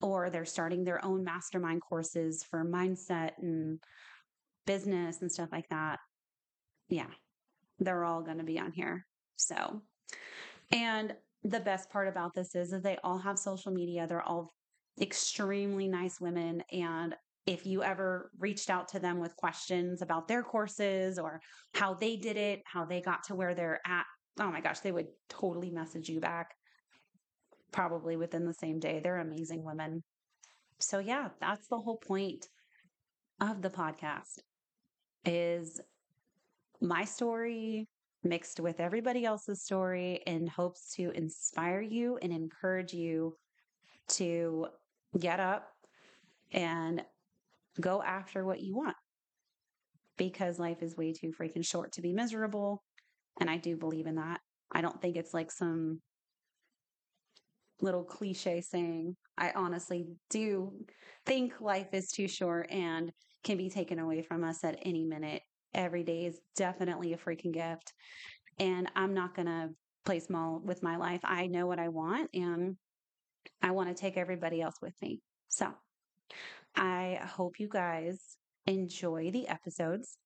or 0.00 0.30
they're 0.30 0.44
starting 0.44 0.84
their 0.84 1.04
own 1.04 1.24
mastermind 1.24 1.80
courses 1.80 2.44
for 2.50 2.64
mindset 2.64 3.30
and 3.38 3.78
business 4.66 5.20
and 5.22 5.30
stuff 5.30 5.50
like 5.52 5.68
that 5.68 5.98
yeah 6.88 7.10
they're 7.78 8.04
all 8.04 8.22
going 8.22 8.38
to 8.38 8.44
be 8.44 8.58
on 8.58 8.72
here 8.72 9.04
so 9.36 9.82
and 10.72 11.14
the 11.44 11.60
best 11.60 11.90
part 11.90 12.08
about 12.08 12.34
this 12.34 12.54
is 12.54 12.70
that 12.70 12.82
they 12.82 12.96
all 13.04 13.18
have 13.18 13.38
social 13.38 13.70
media. 13.70 14.06
They're 14.06 14.22
all 14.22 14.54
extremely 15.00 15.88
nice 15.88 16.20
women. 16.20 16.62
And 16.72 17.14
if 17.46 17.66
you 17.66 17.82
ever 17.82 18.30
reached 18.38 18.70
out 18.70 18.88
to 18.88 18.98
them 18.98 19.20
with 19.20 19.36
questions 19.36 20.00
about 20.00 20.26
their 20.26 20.42
courses 20.42 21.18
or 21.18 21.40
how 21.74 21.92
they 21.92 22.16
did 22.16 22.38
it, 22.38 22.62
how 22.64 22.86
they 22.86 23.02
got 23.02 23.24
to 23.24 23.34
where 23.34 23.54
they're 23.54 23.80
at, 23.86 24.04
oh 24.40 24.50
my 24.50 24.62
gosh, 24.62 24.80
they 24.80 24.92
would 24.92 25.08
totally 25.28 25.70
message 25.70 26.08
you 26.08 26.20
back 26.20 26.54
probably 27.74 28.16
within 28.16 28.46
the 28.46 28.54
same 28.54 28.78
day. 28.78 29.00
They're 29.02 29.18
amazing 29.18 29.64
women. 29.64 30.04
So 30.78 31.00
yeah, 31.00 31.30
that's 31.40 31.66
the 31.66 31.76
whole 31.76 31.96
point 31.96 32.46
of 33.40 33.62
the 33.62 33.68
podcast 33.68 34.38
is 35.24 35.80
my 36.80 37.04
story, 37.04 37.88
mixed 38.22 38.60
with 38.60 38.78
everybody 38.78 39.24
else's 39.24 39.62
story 39.62 40.20
in 40.24 40.46
hopes 40.46 40.94
to 40.94 41.10
inspire 41.10 41.80
you 41.80 42.16
and 42.22 42.32
encourage 42.32 42.92
you 42.92 43.34
to 44.08 44.68
get 45.18 45.40
up 45.40 45.66
and 46.52 47.02
go 47.80 48.00
after 48.02 48.44
what 48.44 48.60
you 48.60 48.76
want 48.76 48.96
because 50.16 50.60
life 50.60 50.80
is 50.80 50.96
way 50.96 51.12
too 51.12 51.32
freaking 51.38 51.66
short 51.66 51.92
to 51.92 52.02
be 52.02 52.12
miserable. 52.12 52.84
And 53.40 53.50
I 53.50 53.56
do 53.56 53.76
believe 53.76 54.06
in 54.06 54.14
that. 54.14 54.40
I 54.70 54.80
don't 54.80 55.00
think 55.02 55.16
it's 55.16 55.34
like 55.34 55.50
some 55.50 56.00
little 57.84 58.02
cliche 58.02 58.60
saying. 58.60 59.14
I 59.36 59.52
honestly 59.54 60.06
do 60.30 60.72
think 61.26 61.60
life 61.60 61.88
is 61.92 62.10
too 62.10 62.26
short 62.26 62.70
and 62.70 63.12
can 63.44 63.56
be 63.56 63.68
taken 63.68 63.98
away 63.98 64.22
from 64.22 64.42
us 64.42 64.64
at 64.64 64.78
any 64.82 65.04
minute 65.04 65.42
every 65.74 66.02
day 66.02 66.24
is 66.24 66.40
definitely 66.56 67.12
a 67.12 67.18
freaking 67.18 67.52
gift. 67.52 67.92
And 68.58 68.88
I'm 68.96 69.12
not 69.12 69.34
going 69.34 69.46
to 69.46 69.70
play 70.04 70.20
small 70.20 70.60
with 70.64 70.82
my 70.82 70.96
life. 70.96 71.20
I 71.24 71.46
know 71.46 71.66
what 71.66 71.78
I 71.78 71.88
want 71.88 72.30
and 72.32 72.76
I 73.60 73.72
want 73.72 73.88
to 73.88 74.00
take 74.00 74.16
everybody 74.16 74.62
else 74.62 74.76
with 74.80 74.94
me. 75.02 75.20
So 75.48 75.68
I 76.76 77.20
hope 77.22 77.58
you 77.58 77.68
guys 77.68 78.18
enjoy 78.66 79.30
the 79.30 79.48
episodes 79.48 80.16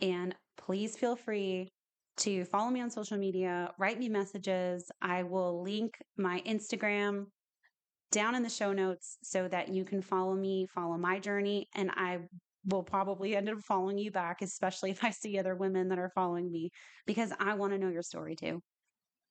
and 0.00 0.34
please 0.56 0.96
feel 0.96 1.16
free 1.16 1.72
to 2.20 2.44
follow 2.44 2.70
me 2.70 2.80
on 2.80 2.90
social 2.90 3.16
media, 3.16 3.72
write 3.78 3.98
me 3.98 4.08
messages. 4.08 4.90
I 5.00 5.22
will 5.22 5.62
link 5.62 5.96
my 6.16 6.42
Instagram 6.46 7.26
down 8.12 8.34
in 8.34 8.42
the 8.42 8.50
show 8.50 8.72
notes 8.72 9.18
so 9.22 9.48
that 9.48 9.68
you 9.68 9.84
can 9.84 10.02
follow 10.02 10.34
me, 10.34 10.66
follow 10.66 10.98
my 10.98 11.18
journey, 11.18 11.68
and 11.74 11.90
I 11.94 12.18
will 12.66 12.82
probably 12.82 13.36
end 13.36 13.48
up 13.48 13.60
following 13.60 13.98
you 13.98 14.10
back, 14.10 14.42
especially 14.42 14.90
if 14.90 15.02
I 15.04 15.10
see 15.10 15.38
other 15.38 15.54
women 15.54 15.88
that 15.88 15.98
are 15.98 16.12
following 16.14 16.50
me, 16.50 16.70
because 17.06 17.32
I 17.38 17.54
want 17.54 17.72
to 17.72 17.78
know 17.78 17.88
your 17.88 18.02
story 18.02 18.36
too. 18.36 18.60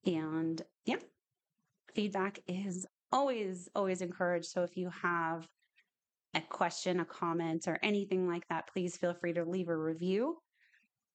And 0.06 0.62
yeah, 0.86 0.97
feedback 1.93 2.39
is 2.47 2.88
always, 3.12 3.69
always 3.75 4.02
encouraged. 4.02 4.47
So 4.47 4.63
if 4.63 4.78
you 4.78 4.89
have 5.02 5.47
a 6.34 6.41
question, 6.41 6.99
a 6.99 7.06
comment, 7.06 7.67
or 7.67 7.78
anything 7.84 8.28
like 8.28 8.47
that, 8.49 8.69
please 8.71 8.95
feel 8.97 9.13
free 9.13 9.34
to 9.34 9.43
leave 9.43 9.67
a 9.67 9.75
review. 9.75 10.38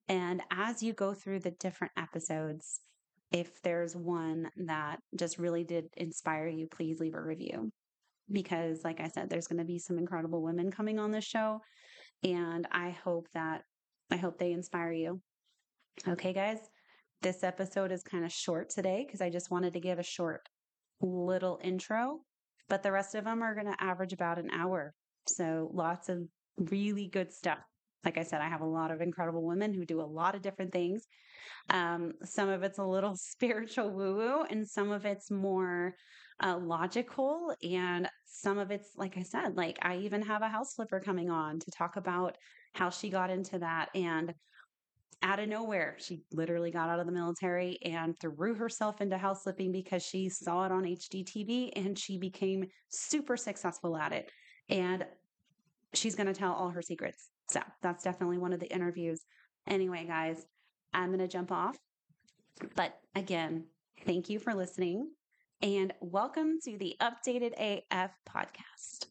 And 0.09 0.43
as 0.51 0.83
you 0.83 0.93
go 0.93 1.15
through 1.15 1.41
the 1.41 1.53
different 1.53 1.93
episodes, 1.97 2.81
if 3.33 3.63
there's 3.63 3.97
one 3.97 4.51
that 4.67 5.01
just 5.19 5.39
really 5.39 5.65
did 5.65 5.87
inspire 5.97 6.47
you, 6.47 6.67
please 6.67 7.01
leave 7.01 7.15
a 7.15 7.23
review. 7.23 7.71
Because, 8.31 8.85
like 8.85 9.01
I 9.01 9.09
said, 9.09 9.29
there's 9.29 9.49
going 9.49 9.59
to 9.59 9.65
be 9.65 9.79
some 9.79 9.99
incredible 9.99 10.43
women 10.43 10.71
coming 10.71 10.99
on 10.99 11.11
this 11.11 11.25
show. 11.25 11.61
And 12.23 12.67
I 12.71 12.91
hope 12.91 13.29
that, 13.35 13.63
I 14.11 14.17
hope 14.17 14.39
they 14.39 14.53
inspire 14.53 14.93
you. 14.93 15.21
Okay, 16.07 16.33
guys, 16.33 16.59
this 17.23 17.43
episode 17.43 17.93
is 17.93 18.03
kind 18.03 18.25
of 18.25 18.33
short 18.33 18.71
today 18.71 19.05
because 19.07 19.21
I 19.21 19.31
just 19.31 19.51
wanted 19.51 19.73
to 19.75 19.81
give 19.81 19.99
a 19.99 20.03
short 20.03 20.49
little 21.01 21.59
intro, 21.63 22.21
but 22.69 22.83
the 22.83 22.93
rest 22.93 23.15
of 23.15 23.25
them 23.25 23.43
are 23.43 23.55
going 23.55 23.67
to 23.67 23.83
average 23.83 24.13
about 24.13 24.39
an 24.39 24.51
hour. 24.51 24.95
So 25.27 25.71
lots 25.73 26.09
of 26.09 26.19
really 26.59 27.09
good 27.09 27.33
stuff. 27.33 27.59
Like 28.05 28.19
I 28.19 28.23
said, 28.23 28.41
I 28.41 28.49
have 28.49 28.61
a 28.61 28.67
lot 28.67 28.91
of 28.91 29.01
incredible 29.01 29.45
women 29.45 29.73
who 29.73 29.85
do 29.85 30.01
a 30.01 30.03
lot 30.03 30.35
of 30.35 30.43
different 30.43 30.73
things. 30.73 31.07
Um, 31.71 32.13
some 32.23 32.49
of 32.49 32.63
it's 32.63 32.79
a 32.79 32.85
little 32.85 33.17
spiritual 33.17 33.91
woo 33.91 34.17
woo, 34.17 34.45
and 34.51 34.69
some 34.69 34.91
of 34.91 35.05
it's 35.05 35.31
more 35.31 35.95
uh, 36.43 36.59
logical. 36.59 37.55
And 37.63 38.09
some 38.27 38.59
of 38.59 38.71
it's, 38.71 38.91
like 38.97 39.17
I 39.17 39.23
said, 39.23 39.57
like 39.57 39.79
I 39.83 39.97
even 39.99 40.23
have 40.23 40.43
a 40.43 40.49
house 40.49 40.75
flipper 40.75 41.01
coming 41.01 41.31
on 41.31 41.59
to 41.61 41.71
talk 41.71 41.97
about 41.97 42.37
how 42.75 42.91
she 42.91 43.09
got 43.09 43.31
into 43.31 43.59
that 43.61 43.89
and 43.95 44.35
out 45.25 45.41
of 45.41 45.49
nowhere, 45.49 45.97
she 45.99 46.21
literally 46.33 46.71
got 46.71 46.91
out 46.91 47.01
of 47.01 47.07
the 47.07 47.13
military 47.13 47.79
and 47.83 48.19
threw 48.21 48.55
herself 48.55 49.01
into 49.01 49.17
house 49.17 49.43
flipping 49.43 49.73
because 49.73 50.03
she 50.03 50.29
saw 50.29 50.67
it 50.67 50.71
on 50.71 50.85
HGTV 50.85 51.71
and 51.77 51.99
she 51.99 52.19
became 52.19 52.67
super 52.91 53.37
successful 53.37 53.97
at 53.97 54.13
it. 54.13 54.31
And 54.69 55.07
she's 55.95 56.15
going 56.15 56.27
to 56.27 56.35
tell 56.35 56.53
all 56.53 56.69
her 56.69 56.83
secrets. 56.83 57.31
So 57.55 57.63
that's 57.83 58.03
definitely 58.03 58.39
one 58.39 58.53
of 58.53 58.59
the 58.59 58.67
interviews. 58.67 59.25
Anyway, 59.69 60.05
guys, 60.09 60.45
I'm 60.93 61.11
going 61.11 61.21
to 61.21 61.29
jump 61.29 61.53
off. 61.53 61.77
But 62.75 62.99
again, 63.15 63.67
thank 64.05 64.29
you 64.29 64.41
for 64.41 64.53
listening 64.55 65.13
and 65.63 65.95
welcome 66.01 66.59
to 66.65 66.77
the 66.77 66.97
Updated 67.01 67.53
AF 67.93 68.11
podcast. 68.29 69.07